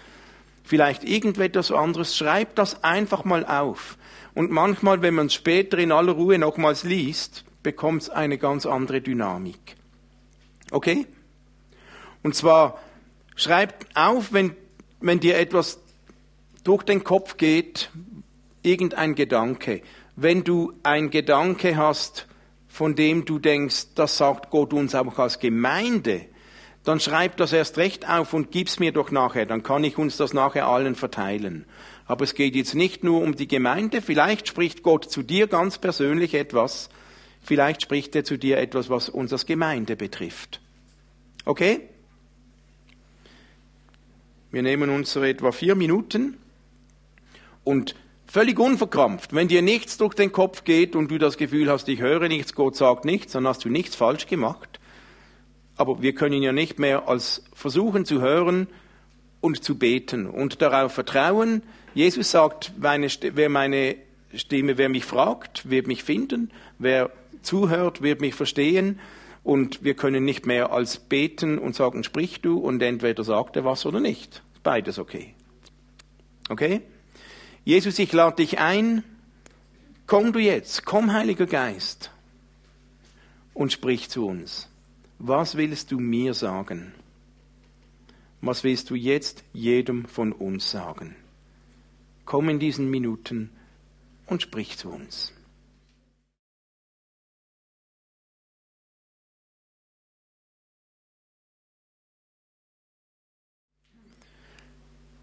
vielleicht 0.64 1.04
irgendetwas 1.04 1.70
anderes, 1.70 2.16
schreibt 2.16 2.58
das 2.58 2.82
einfach 2.82 3.24
mal 3.24 3.46
auf. 3.46 3.96
Und 4.34 4.50
manchmal, 4.50 5.02
wenn 5.02 5.14
man 5.14 5.26
es 5.26 5.34
später 5.34 5.78
in 5.78 5.92
aller 5.92 6.12
Ruhe 6.12 6.38
nochmals 6.38 6.82
liest, 6.82 7.44
bekommt 7.62 8.02
es 8.02 8.10
eine 8.10 8.38
ganz 8.38 8.66
andere 8.66 9.00
Dynamik. 9.00 9.76
Okay? 10.72 11.06
Und 12.22 12.34
zwar, 12.34 12.80
schreibt 13.36 13.96
auf, 13.96 14.32
wenn, 14.32 14.56
wenn 15.00 15.20
dir 15.20 15.38
etwas 15.38 15.78
durch 16.64 16.82
den 16.82 17.04
Kopf 17.04 17.36
geht, 17.36 17.90
irgendein 18.62 19.14
Gedanke. 19.14 19.82
Wenn 20.16 20.42
du 20.42 20.72
ein 20.82 21.10
Gedanke 21.10 21.76
hast, 21.76 22.26
von 22.66 22.96
dem 22.96 23.24
du 23.24 23.38
denkst, 23.38 23.94
das 23.94 24.16
sagt 24.16 24.50
Gott 24.50 24.72
uns 24.72 24.94
auch 24.94 25.18
als 25.18 25.38
Gemeinde, 25.38 26.26
dann 26.84 27.00
schreib 27.00 27.38
das 27.38 27.52
erst 27.52 27.78
recht 27.78 28.08
auf 28.08 28.34
und 28.34 28.50
gib's 28.50 28.78
mir 28.78 28.92
doch 28.92 29.10
nachher, 29.10 29.46
dann 29.46 29.62
kann 29.62 29.84
ich 29.84 29.98
uns 29.98 30.18
das 30.18 30.34
nachher 30.34 30.66
allen 30.66 30.94
verteilen. 30.94 31.64
Aber 32.06 32.24
es 32.24 32.34
geht 32.34 32.54
jetzt 32.54 32.74
nicht 32.74 33.02
nur 33.02 33.22
um 33.22 33.34
die 33.34 33.48
Gemeinde, 33.48 34.02
vielleicht 34.02 34.46
spricht 34.46 34.82
Gott 34.82 35.10
zu 35.10 35.22
dir 35.22 35.46
ganz 35.46 35.78
persönlich 35.78 36.34
etwas, 36.34 36.90
vielleicht 37.42 37.82
spricht 37.82 38.14
er 38.14 38.24
zu 38.24 38.36
dir 38.36 38.58
etwas, 38.58 38.90
was 38.90 39.08
uns 39.08 39.32
als 39.32 39.46
Gemeinde 39.46 39.96
betrifft. 39.96 40.60
Okay? 41.46 41.80
Wir 44.50 44.62
nehmen 44.62 44.90
unsere 44.90 45.30
etwa 45.30 45.52
vier 45.52 45.74
Minuten 45.74 46.36
und 47.64 47.96
völlig 48.26 48.58
unverkrampft, 48.58 49.34
wenn 49.34 49.48
dir 49.48 49.62
nichts 49.62 49.96
durch 49.96 50.12
den 50.14 50.32
Kopf 50.32 50.64
geht 50.64 50.94
und 50.94 51.10
du 51.10 51.16
das 51.16 51.38
Gefühl 51.38 51.70
hast, 51.70 51.88
ich 51.88 52.00
höre 52.00 52.28
nichts, 52.28 52.54
Gott 52.54 52.76
sagt 52.76 53.06
nichts, 53.06 53.32
dann 53.32 53.48
hast 53.48 53.64
du 53.64 53.70
nichts 53.70 53.96
falsch 53.96 54.26
gemacht. 54.26 54.80
Aber 55.76 56.02
wir 56.02 56.14
können 56.14 56.42
ja 56.42 56.52
nicht 56.52 56.78
mehr 56.78 57.08
als 57.08 57.44
versuchen 57.52 58.04
zu 58.04 58.20
hören 58.20 58.68
und 59.40 59.62
zu 59.64 59.76
beten 59.76 60.26
und 60.26 60.62
darauf 60.62 60.92
vertrauen. 60.92 61.62
Jesus 61.94 62.30
sagt, 62.30 62.72
meine, 62.78 63.08
wer 63.08 63.48
meine 63.48 63.96
Stimme, 64.34 64.78
wer 64.78 64.88
mich 64.88 65.04
fragt, 65.04 65.68
wird 65.68 65.86
mich 65.86 66.04
finden, 66.04 66.50
wer 66.78 67.10
zuhört, 67.42 68.02
wird 68.02 68.20
mich 68.20 68.34
verstehen. 68.34 68.98
Und 69.42 69.84
wir 69.84 69.94
können 69.94 70.24
nicht 70.24 70.46
mehr 70.46 70.72
als 70.72 70.96
beten 70.96 71.58
und 71.58 71.74
sagen, 71.74 72.02
sprich 72.02 72.40
du, 72.40 72.58
und 72.58 72.80
entweder 72.82 73.24
sagt 73.24 73.56
er 73.56 73.64
was 73.64 73.84
oder 73.84 74.00
nicht. 74.00 74.42
Beides 74.62 74.98
okay. 74.98 75.34
Okay? 76.48 76.80
Jesus, 77.64 77.98
ich 77.98 78.12
lade 78.12 78.36
dich 78.36 78.58
ein, 78.58 79.04
komm 80.06 80.32
du 80.32 80.38
jetzt, 80.38 80.86
komm 80.86 81.12
Heiliger 81.12 81.46
Geist 81.46 82.10
und 83.52 83.72
sprich 83.72 84.08
zu 84.08 84.26
uns. 84.26 84.68
Was 85.26 85.56
willst 85.56 85.90
du 85.90 85.98
mir 85.98 86.34
sagen? 86.34 86.92
Was 88.42 88.62
willst 88.62 88.90
du 88.90 88.94
jetzt 88.94 89.42
jedem 89.54 90.04
von 90.04 90.32
uns 90.32 90.70
sagen? 90.70 91.16
Komm 92.26 92.50
in 92.50 92.58
diesen 92.58 92.90
Minuten 92.90 93.48
und 94.26 94.42
sprich 94.42 94.76
zu 94.76 94.90
uns. 94.90 95.32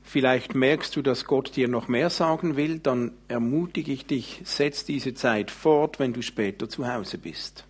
Vielleicht 0.02 0.56
merkst 0.56 0.96
du, 0.96 1.04
dass 1.04 1.26
Gott 1.26 1.56
dir 1.56 1.68
noch 1.68 1.88
mehr 1.88 2.10
sagen 2.10 2.56
will, 2.56 2.80
dann 2.80 3.12
ermutige 3.28 3.92
ich 3.92 4.08
dich, 4.08 4.42
setz 4.46 4.84
diese 4.84 5.14
Zeit 5.14 5.52
fort, 5.52 6.00
wenn 6.00 6.12
du 6.12 6.24
später 6.24 6.68
zu 6.68 6.92
Hause 6.92 7.20
bist. 7.20 7.66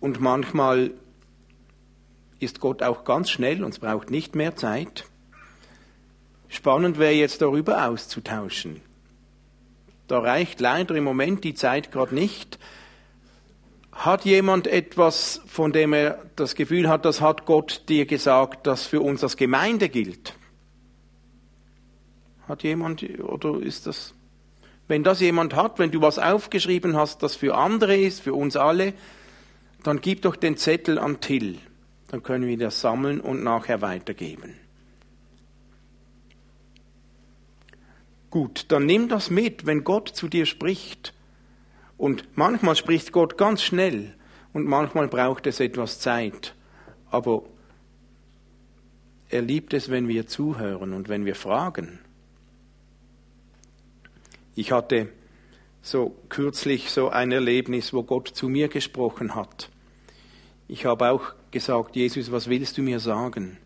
Und 0.00 0.20
manchmal 0.20 0.92
ist 2.38 2.60
Gott 2.60 2.82
auch 2.82 3.04
ganz 3.04 3.30
schnell 3.30 3.64
und 3.64 3.70
es 3.70 3.78
braucht 3.78 4.10
nicht 4.10 4.34
mehr 4.34 4.56
Zeit. 4.56 5.04
Spannend 6.48 6.98
wäre 6.98 7.12
jetzt 7.12 7.42
darüber 7.42 7.88
auszutauschen. 7.88 8.80
Da 10.06 10.20
reicht 10.20 10.60
leider 10.60 10.94
im 10.94 11.04
Moment 11.04 11.44
die 11.44 11.54
Zeit 11.54 11.92
gerade 11.92 12.14
nicht. 12.14 12.58
Hat 13.92 14.24
jemand 14.24 14.66
etwas, 14.66 15.42
von 15.46 15.72
dem 15.72 15.92
er 15.92 16.22
das 16.36 16.54
Gefühl 16.54 16.88
hat, 16.88 17.04
das 17.04 17.20
hat 17.20 17.44
Gott 17.44 17.82
dir 17.88 18.06
gesagt, 18.06 18.66
das 18.66 18.86
für 18.86 19.00
uns 19.00 19.22
als 19.22 19.36
Gemeinde 19.36 19.88
gilt? 19.88 20.34
Hat 22.46 22.62
jemand, 22.62 23.02
oder 23.20 23.60
ist 23.60 23.86
das, 23.86 24.14
wenn 24.86 25.04
das 25.04 25.20
jemand 25.20 25.54
hat, 25.54 25.78
wenn 25.78 25.90
du 25.90 26.00
was 26.00 26.18
aufgeschrieben 26.18 26.96
hast, 26.96 27.22
das 27.22 27.36
für 27.36 27.56
andere 27.56 27.96
ist, 27.96 28.20
für 28.22 28.32
uns 28.32 28.56
alle, 28.56 28.94
dann 29.82 30.00
gib 30.00 30.22
doch 30.22 30.36
den 30.36 30.56
Zettel 30.56 30.98
an 30.98 31.20
Till. 31.20 31.58
Dann 32.08 32.22
können 32.22 32.48
wir 32.48 32.58
das 32.58 32.80
sammeln 32.80 33.20
und 33.20 33.42
nachher 33.42 33.80
weitergeben. 33.80 34.54
Gut, 38.30 38.66
dann 38.68 38.86
nimm 38.86 39.08
das 39.08 39.30
mit, 39.30 39.66
wenn 39.66 39.84
Gott 39.84 40.08
zu 40.08 40.28
dir 40.28 40.46
spricht. 40.46 41.14
Und 41.96 42.36
manchmal 42.36 42.76
spricht 42.76 43.12
Gott 43.12 43.38
ganz 43.38 43.62
schnell 43.62 44.14
und 44.52 44.66
manchmal 44.66 45.08
braucht 45.08 45.46
es 45.46 45.60
etwas 45.60 45.98
Zeit. 45.98 46.54
Aber 47.10 47.42
er 49.30 49.42
liebt 49.42 49.74
es, 49.74 49.90
wenn 49.90 50.08
wir 50.08 50.26
zuhören 50.26 50.92
und 50.92 51.08
wenn 51.08 51.24
wir 51.24 51.34
fragen. 51.34 51.98
Ich 54.54 54.72
hatte 54.72 55.08
so 55.82 56.16
kürzlich 56.28 56.90
so 56.90 57.08
ein 57.08 57.32
Erlebnis, 57.32 57.92
wo 57.92 58.02
Gott 58.02 58.28
zu 58.28 58.48
mir 58.48 58.68
gesprochen 58.68 59.34
hat. 59.34 59.70
Ich 60.66 60.84
habe 60.84 61.10
auch 61.10 61.32
gesagt, 61.50 61.96
Jesus, 61.96 62.30
was 62.30 62.48
willst 62.48 62.76
du 62.78 62.82
mir 62.82 63.00
sagen? 63.00 63.58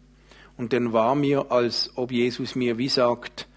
Und 0.57 0.73
dann 0.73 0.93
war 0.93 1.15
mir, 1.15 1.51
als 1.51 1.91
ob 1.97 2.13
Jesus 2.13 2.55
mir 2.55 2.79
wie 2.79 2.89
sagt, 2.89 3.49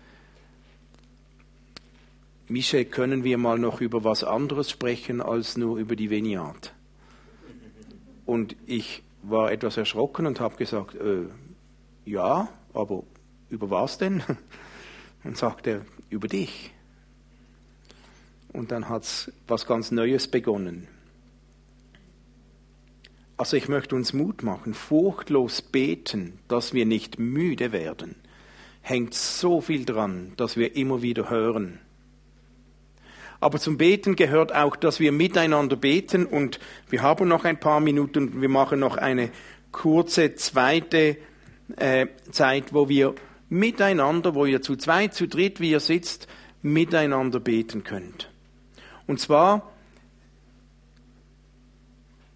Mische, 2.48 2.86
können 2.86 3.24
wir 3.24 3.38
mal 3.38 3.58
noch 3.58 3.82
über 3.82 4.04
was 4.04 4.24
anderes 4.24 4.70
sprechen 4.70 5.22
als 5.22 5.58
nur 5.58 5.78
über 5.78 5.96
die 5.96 6.10
Veniat? 6.10 6.74
Und 8.26 8.56
ich 8.66 9.04
war 9.24 9.52
etwas 9.52 9.78
erschrocken 9.78 10.26
und 10.28 10.40
habe 10.40 10.56
gesagt, 10.56 10.96
äh, 10.96 11.26
ja, 12.06 12.48
aber 12.74 13.04
über 13.50 13.70
was 13.70 13.98
denn? 13.98 14.24
Und 15.24 15.38
sagt 15.38 15.66
er, 15.66 15.86
über 16.10 16.28
dich. 16.28 16.75
Und 18.56 18.72
dann 18.72 18.90
hat's 18.90 19.32
was 19.48 19.68
ganz 19.68 19.92
Neues 19.92 20.28
begonnen. 20.28 20.88
Also 23.38 23.58
ich 23.58 23.68
möchte 23.68 23.96
uns 23.96 24.14
Mut 24.14 24.44
machen, 24.44 24.74
furchtlos 24.74 25.62
beten, 25.62 26.40
dass 26.48 26.74
wir 26.74 26.86
nicht 26.86 27.20
müde 27.20 27.74
werden. 27.74 28.16
Hängt 28.82 29.14
so 29.14 29.60
viel 29.60 29.84
dran, 29.84 30.32
dass 30.38 30.56
wir 30.56 30.76
immer 30.78 31.02
wieder 31.02 31.30
hören. 31.30 31.80
Aber 33.42 33.60
zum 33.60 33.78
Beten 33.78 34.16
gehört 34.16 34.56
auch, 34.56 34.78
dass 34.78 35.02
wir 35.02 35.12
miteinander 35.12 35.76
beten 35.76 36.26
und 36.26 36.60
wir 36.90 37.02
haben 37.02 37.28
noch 37.28 37.44
ein 37.44 37.60
paar 37.60 37.82
Minuten, 37.82 38.42
wir 38.42 38.50
machen 38.50 38.80
noch 38.80 38.96
eine 38.96 39.32
kurze 39.74 40.36
zweite 40.36 41.18
äh, 41.76 42.08
Zeit, 42.32 42.74
wo 42.74 42.88
wir 42.88 43.16
miteinander, 43.50 44.34
wo 44.34 44.46
ihr 44.46 44.62
zu 44.62 44.78
zweit, 44.78 45.14
zu 45.14 45.28
dritt, 45.28 45.60
wie 45.60 45.72
ihr 45.72 45.82
sitzt, 45.82 46.28
miteinander 46.62 47.42
beten 47.42 47.84
könnt. 47.84 48.30
Und 49.08 49.20
zwar, 49.20 49.72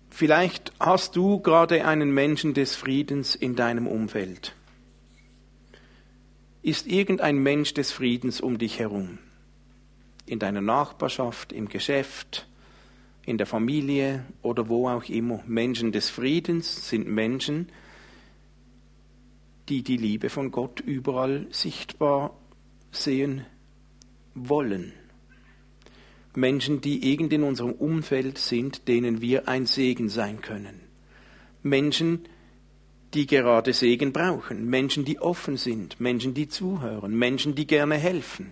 vielleicht 0.09 0.71
hast 0.79 1.15
du 1.15 1.39
gerade 1.39 1.85
einen 1.85 2.13
Menschen 2.13 2.53
des 2.53 2.75
Friedens 2.75 3.35
in 3.35 3.55
deinem 3.55 3.87
Umfeld. 3.87 4.53
Ist 6.61 6.87
irgendein 6.87 7.37
Mensch 7.37 7.73
des 7.73 7.91
Friedens 7.91 8.41
um 8.41 8.57
dich 8.57 8.79
herum? 8.79 9.19
in 10.29 10.39
deiner 10.39 10.61
Nachbarschaft, 10.61 11.51
im 11.51 11.67
Geschäft, 11.67 12.47
in 13.25 13.37
der 13.37 13.47
Familie 13.47 14.25
oder 14.41 14.69
wo 14.69 14.87
auch 14.87 15.03
immer. 15.05 15.43
Menschen 15.47 15.91
des 15.91 16.09
Friedens 16.09 16.87
sind 16.87 17.07
Menschen, 17.07 17.69
die 19.67 19.83
die 19.83 19.97
Liebe 19.97 20.29
von 20.29 20.51
Gott 20.51 20.79
überall 20.79 21.47
sichtbar 21.49 22.37
sehen 22.91 23.45
wollen. 24.35 24.93
Menschen, 26.39 26.81
die 26.81 27.11
irgend 27.11 27.33
in 27.33 27.43
unserem 27.43 27.73
Umfeld 27.73 28.37
sind, 28.37 28.87
denen 28.87 29.21
wir 29.21 29.47
ein 29.47 29.65
Segen 29.65 30.09
sein 30.09 30.41
können. 30.41 30.79
Menschen, 31.61 32.25
die 33.13 33.25
gerade 33.25 33.73
Segen 33.73 34.13
brauchen, 34.13 34.69
Menschen, 34.69 35.03
die 35.03 35.19
offen 35.19 35.57
sind, 35.57 35.99
Menschen, 35.99 36.33
die 36.33 36.47
zuhören, 36.47 37.15
Menschen, 37.15 37.55
die 37.55 37.67
gerne 37.67 37.95
helfen. 37.95 38.51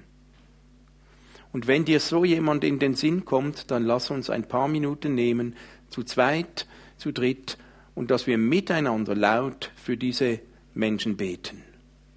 Und 1.54 1.68
wenn 1.68 1.86
dir 1.86 2.00
so 2.00 2.26
jemand 2.26 2.64
in 2.64 2.80
den 2.80 2.96
Sinn 2.96 3.24
kommt, 3.24 3.72
dann 3.72 3.84
lass 3.84 4.12
uns 4.12 4.30
ein 4.30 4.48
paar 4.48 4.68
Minuten 4.68 5.16
nehmen, 5.16 5.56
zu 5.90 6.04
zweit, 6.04 6.68
zu 6.98 7.12
dritt, 7.12 7.58
und 7.96 8.12
dass 8.12 8.28
wir 8.28 8.38
miteinander 8.38 9.16
laut 9.16 9.72
für 9.76 9.98
diese 9.98 10.40
Menschen 10.76 11.18
beten. 11.18 11.64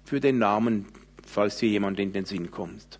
Für 0.03 0.19
den 0.19 0.37
Namen, 0.37 0.85
falls 1.25 1.57
dir 1.57 1.69
jemand 1.69 1.99
in 1.99 2.13
den 2.13 2.25
Sinn 2.25 2.51
kommt. 2.51 2.99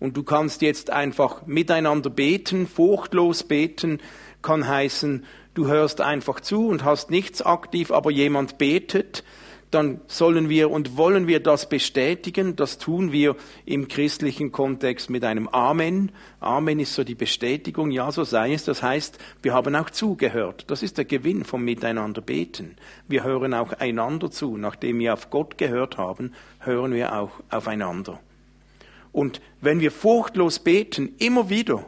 Und 0.00 0.16
du 0.16 0.22
kannst 0.22 0.62
jetzt 0.62 0.90
einfach 0.90 1.46
miteinander 1.46 2.10
beten, 2.10 2.66
furchtlos 2.66 3.42
beten, 3.42 3.98
kann 4.42 4.66
heißen, 4.66 5.24
du 5.54 5.66
hörst 5.66 6.00
einfach 6.00 6.40
zu 6.40 6.68
und 6.68 6.84
hast 6.84 7.10
nichts 7.10 7.42
aktiv, 7.42 7.90
aber 7.90 8.10
jemand 8.10 8.58
betet, 8.58 9.24
dann 9.70 10.00
sollen 10.06 10.48
wir 10.48 10.70
und 10.70 10.96
wollen 10.96 11.26
wir 11.26 11.40
das 11.40 11.68
bestätigen. 11.68 12.56
Das 12.56 12.78
tun 12.78 13.12
wir 13.12 13.36
im 13.66 13.88
christlichen 13.88 14.50
Kontext 14.50 15.10
mit 15.10 15.24
einem 15.24 15.48
Amen. 15.48 16.12
Amen 16.40 16.80
ist 16.80 16.94
so 16.94 17.04
die 17.04 17.14
Bestätigung, 17.14 17.90
ja, 17.90 18.10
so 18.10 18.24
sei 18.24 18.54
es. 18.54 18.64
Das 18.64 18.82
heißt, 18.82 19.18
wir 19.42 19.52
haben 19.52 19.74
auch 19.76 19.90
zugehört. 19.90 20.64
Das 20.68 20.82
ist 20.82 20.96
der 20.96 21.04
Gewinn 21.04 21.44
vom 21.44 21.64
Miteinander 21.64 22.22
beten. 22.22 22.76
Wir 23.08 23.24
hören 23.24 23.52
auch 23.52 23.72
einander 23.74 24.30
zu. 24.30 24.56
Nachdem 24.56 25.00
wir 25.00 25.12
auf 25.12 25.30
Gott 25.30 25.58
gehört 25.58 25.98
haben, 25.98 26.32
hören 26.60 26.94
wir 26.94 27.14
auch 27.14 27.32
aufeinander. 27.50 28.20
Und 29.12 29.40
wenn 29.60 29.80
wir 29.80 29.90
furchtlos 29.90 30.58
beten, 30.58 31.14
immer 31.18 31.48
wieder, 31.50 31.84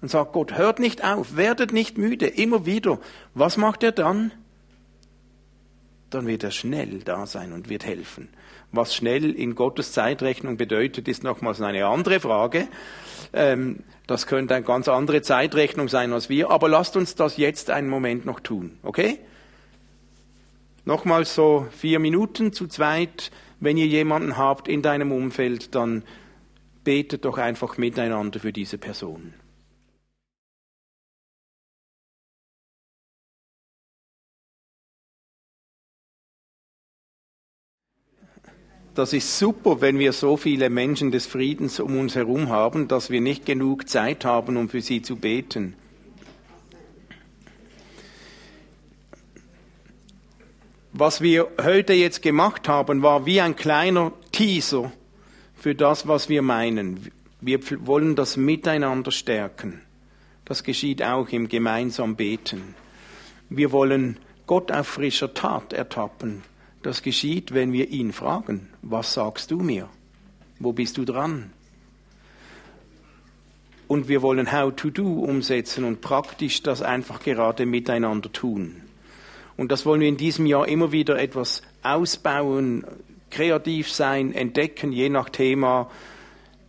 dann 0.00 0.08
sagt 0.08 0.32
Gott, 0.32 0.56
hört 0.58 0.78
nicht 0.78 1.04
auf, 1.04 1.36
werdet 1.36 1.72
nicht 1.72 1.96
müde, 1.96 2.26
immer 2.26 2.66
wieder. 2.66 2.98
Was 3.34 3.56
macht 3.56 3.82
er 3.82 3.92
dann? 3.92 4.32
dann 6.14 6.26
wird 6.26 6.44
er 6.44 6.50
schnell 6.50 7.00
da 7.04 7.26
sein 7.26 7.52
und 7.52 7.68
wird 7.68 7.84
helfen. 7.84 8.28
Was 8.72 8.94
schnell 8.94 9.30
in 9.34 9.54
Gottes 9.54 9.92
Zeitrechnung 9.92 10.56
bedeutet, 10.56 11.08
ist 11.08 11.24
nochmals 11.24 11.60
eine 11.60 11.86
andere 11.86 12.20
Frage. 12.20 12.68
Ähm, 13.32 13.80
das 14.06 14.26
könnte 14.26 14.54
eine 14.54 14.64
ganz 14.64 14.88
andere 14.88 15.22
Zeitrechnung 15.22 15.88
sein 15.88 16.12
als 16.12 16.28
wir, 16.28 16.50
aber 16.50 16.68
lasst 16.68 16.96
uns 16.96 17.14
das 17.14 17.36
jetzt 17.36 17.70
einen 17.70 17.88
Moment 17.88 18.26
noch 18.26 18.40
tun, 18.40 18.78
okay? 18.82 19.18
Nochmals 20.84 21.34
so 21.34 21.66
vier 21.70 21.98
Minuten 21.98 22.52
zu 22.52 22.66
zweit. 22.66 23.30
Wenn 23.60 23.76
ihr 23.76 23.86
jemanden 23.86 24.36
habt 24.36 24.68
in 24.68 24.82
deinem 24.82 25.10
Umfeld, 25.12 25.74
dann 25.74 26.02
betet 26.84 27.24
doch 27.24 27.38
einfach 27.38 27.78
miteinander 27.78 28.38
für 28.38 28.52
diese 28.52 28.78
Person. 28.78 29.34
Das 38.94 39.12
ist 39.12 39.40
super, 39.40 39.80
wenn 39.80 39.98
wir 39.98 40.12
so 40.12 40.36
viele 40.36 40.70
Menschen 40.70 41.10
des 41.10 41.26
Friedens 41.26 41.80
um 41.80 41.98
uns 41.98 42.14
herum 42.14 42.48
haben, 42.48 42.86
dass 42.86 43.10
wir 43.10 43.20
nicht 43.20 43.44
genug 43.44 43.88
Zeit 43.88 44.24
haben, 44.24 44.56
um 44.56 44.68
für 44.68 44.80
sie 44.80 45.02
zu 45.02 45.16
beten. 45.16 45.74
Was 50.92 51.20
wir 51.20 51.48
heute 51.60 51.92
jetzt 51.92 52.22
gemacht 52.22 52.68
haben, 52.68 53.02
war 53.02 53.26
wie 53.26 53.40
ein 53.40 53.56
kleiner 53.56 54.12
Teaser 54.30 54.92
für 55.64 55.74
das, 55.74 56.06
was 56.06 56.28
wir 56.28 56.42
meinen. 56.42 57.10
Wir 57.40 57.58
wollen 57.86 58.16
das 58.16 58.36
Miteinander 58.36 59.10
stärken. 59.10 59.80
Das 60.44 60.62
geschieht 60.62 61.02
auch 61.02 61.30
im 61.30 61.48
gemeinsam 61.48 62.16
Beten. 62.16 62.74
Wir 63.48 63.72
wollen 63.72 64.18
Gott 64.46 64.70
auf 64.70 64.86
frischer 64.86 65.32
Tat 65.32 65.72
ertappen. 65.72 66.42
Das 66.82 67.00
geschieht, 67.00 67.54
wenn 67.54 67.72
wir 67.72 67.88
ihn 67.88 68.12
fragen, 68.12 68.68
was 68.82 69.14
sagst 69.14 69.52
du 69.52 69.60
mir? 69.60 69.88
Wo 70.58 70.74
bist 70.74 70.98
du 70.98 71.06
dran? 71.06 71.50
Und 73.88 74.08
wir 74.08 74.20
wollen 74.20 74.52
How 74.52 74.70
to 74.76 74.90
Do 74.90 75.20
umsetzen 75.20 75.84
und 75.84 76.02
praktisch 76.02 76.62
das 76.62 76.82
einfach 76.82 77.20
gerade 77.20 77.64
miteinander 77.64 78.30
tun. 78.30 78.82
Und 79.56 79.72
das 79.72 79.86
wollen 79.86 80.02
wir 80.02 80.08
in 80.08 80.18
diesem 80.18 80.44
Jahr 80.44 80.68
immer 80.68 80.92
wieder 80.92 81.18
etwas 81.18 81.62
ausbauen, 81.82 82.84
kreativ 83.34 83.90
sein, 83.90 84.32
entdecken, 84.32 84.92
je 84.92 85.08
nach 85.08 85.28
Thema. 85.28 85.90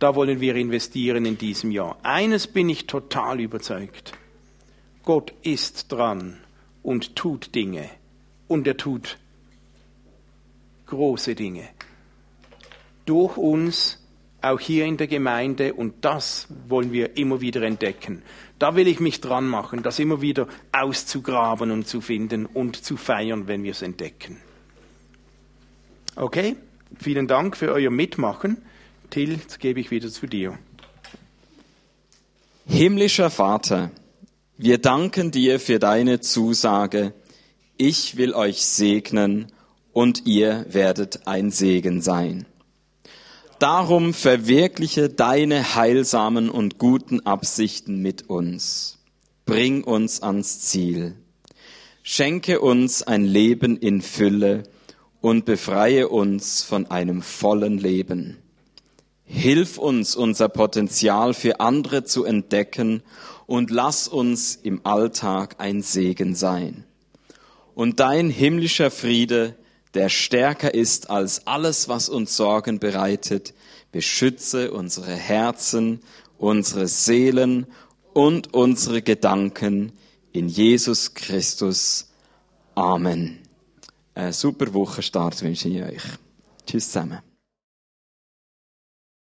Da 0.00 0.16
wollen 0.16 0.40
wir 0.40 0.56
investieren 0.56 1.24
in 1.24 1.38
diesem 1.38 1.70
Jahr. 1.70 1.96
Eines 2.02 2.48
bin 2.48 2.68
ich 2.68 2.86
total 2.86 3.40
überzeugt. 3.40 4.12
Gott 5.04 5.32
ist 5.42 5.92
dran 5.92 6.38
und 6.82 7.14
tut 7.14 7.54
Dinge. 7.54 7.88
Und 8.48 8.66
er 8.66 8.76
tut 8.76 9.16
große 10.86 11.36
Dinge. 11.36 11.68
Durch 13.04 13.36
uns, 13.36 14.04
auch 14.42 14.58
hier 14.58 14.86
in 14.86 14.96
der 14.96 15.06
Gemeinde. 15.06 15.72
Und 15.72 16.04
das 16.04 16.48
wollen 16.68 16.92
wir 16.92 17.16
immer 17.16 17.40
wieder 17.40 17.62
entdecken. 17.62 18.22
Da 18.58 18.74
will 18.74 18.88
ich 18.88 18.98
mich 18.98 19.20
dran 19.20 19.46
machen, 19.46 19.84
das 19.84 20.00
immer 20.00 20.20
wieder 20.20 20.48
auszugraben 20.72 21.70
und 21.70 21.86
zu 21.86 22.00
finden 22.00 22.44
und 22.44 22.84
zu 22.84 22.96
feiern, 22.96 23.46
wenn 23.46 23.62
wir 23.62 23.70
es 23.70 23.82
entdecken. 23.82 24.40
Okay, 26.18 26.56
vielen 26.98 27.28
Dank 27.28 27.58
für 27.58 27.70
euer 27.72 27.90
Mitmachen. 27.90 28.62
Till, 29.10 29.32
jetzt 29.32 29.60
gebe 29.60 29.80
ich 29.80 29.90
wieder 29.90 30.08
zu 30.08 30.26
dir. 30.26 30.58
Himmlischer 32.64 33.28
Vater, 33.28 33.90
wir 34.56 34.78
danken 34.78 35.30
dir 35.30 35.60
für 35.60 35.78
deine 35.78 36.20
Zusage. 36.20 37.12
Ich 37.76 38.16
will 38.16 38.32
euch 38.32 38.64
segnen 38.64 39.52
und 39.92 40.24
ihr 40.24 40.64
werdet 40.70 41.26
ein 41.26 41.50
Segen 41.50 42.00
sein. 42.00 42.46
Darum 43.58 44.14
verwirkliche 44.14 45.10
deine 45.10 45.74
heilsamen 45.74 46.48
und 46.48 46.78
guten 46.78 47.26
Absichten 47.26 48.00
mit 48.00 48.30
uns. 48.30 49.00
Bring 49.44 49.84
uns 49.84 50.22
ans 50.22 50.60
Ziel. 50.60 51.14
Schenke 52.02 52.60
uns 52.60 53.02
ein 53.02 53.26
Leben 53.26 53.76
in 53.76 54.00
Fülle 54.00 54.62
und 55.20 55.44
befreie 55.44 56.08
uns 56.08 56.62
von 56.62 56.90
einem 56.90 57.22
vollen 57.22 57.78
Leben. 57.78 58.38
Hilf 59.24 59.76
uns, 59.76 60.14
unser 60.14 60.48
Potenzial 60.48 61.34
für 61.34 61.60
andere 61.60 62.04
zu 62.04 62.24
entdecken 62.24 63.02
und 63.46 63.70
lass 63.70 64.06
uns 64.06 64.56
im 64.56 64.80
Alltag 64.84 65.56
ein 65.58 65.82
Segen 65.82 66.34
sein. 66.34 66.84
Und 67.74 68.00
dein 68.00 68.30
himmlischer 68.30 68.90
Friede, 68.90 69.56
der 69.94 70.08
stärker 70.08 70.74
ist 70.74 71.10
als 71.10 71.46
alles, 71.46 71.88
was 71.88 72.08
uns 72.08 72.36
Sorgen 72.36 72.78
bereitet, 72.78 73.52
beschütze 73.92 74.70
unsere 74.70 75.14
Herzen, 75.14 76.00
unsere 76.38 76.86
Seelen 76.86 77.66
und 78.12 78.54
unsere 78.54 79.02
Gedanken 79.02 79.92
in 80.32 80.48
Jesus 80.48 81.14
Christus. 81.14 82.08
Amen. 82.74 83.45
Eine 84.16 84.32
super 84.32 84.72
Wochenstart 84.72 85.42
wünsche 85.42 85.68
ich 85.68 85.82
euch. 85.82 86.02
Tschüss 86.66 86.86
zusammen. 86.86 87.18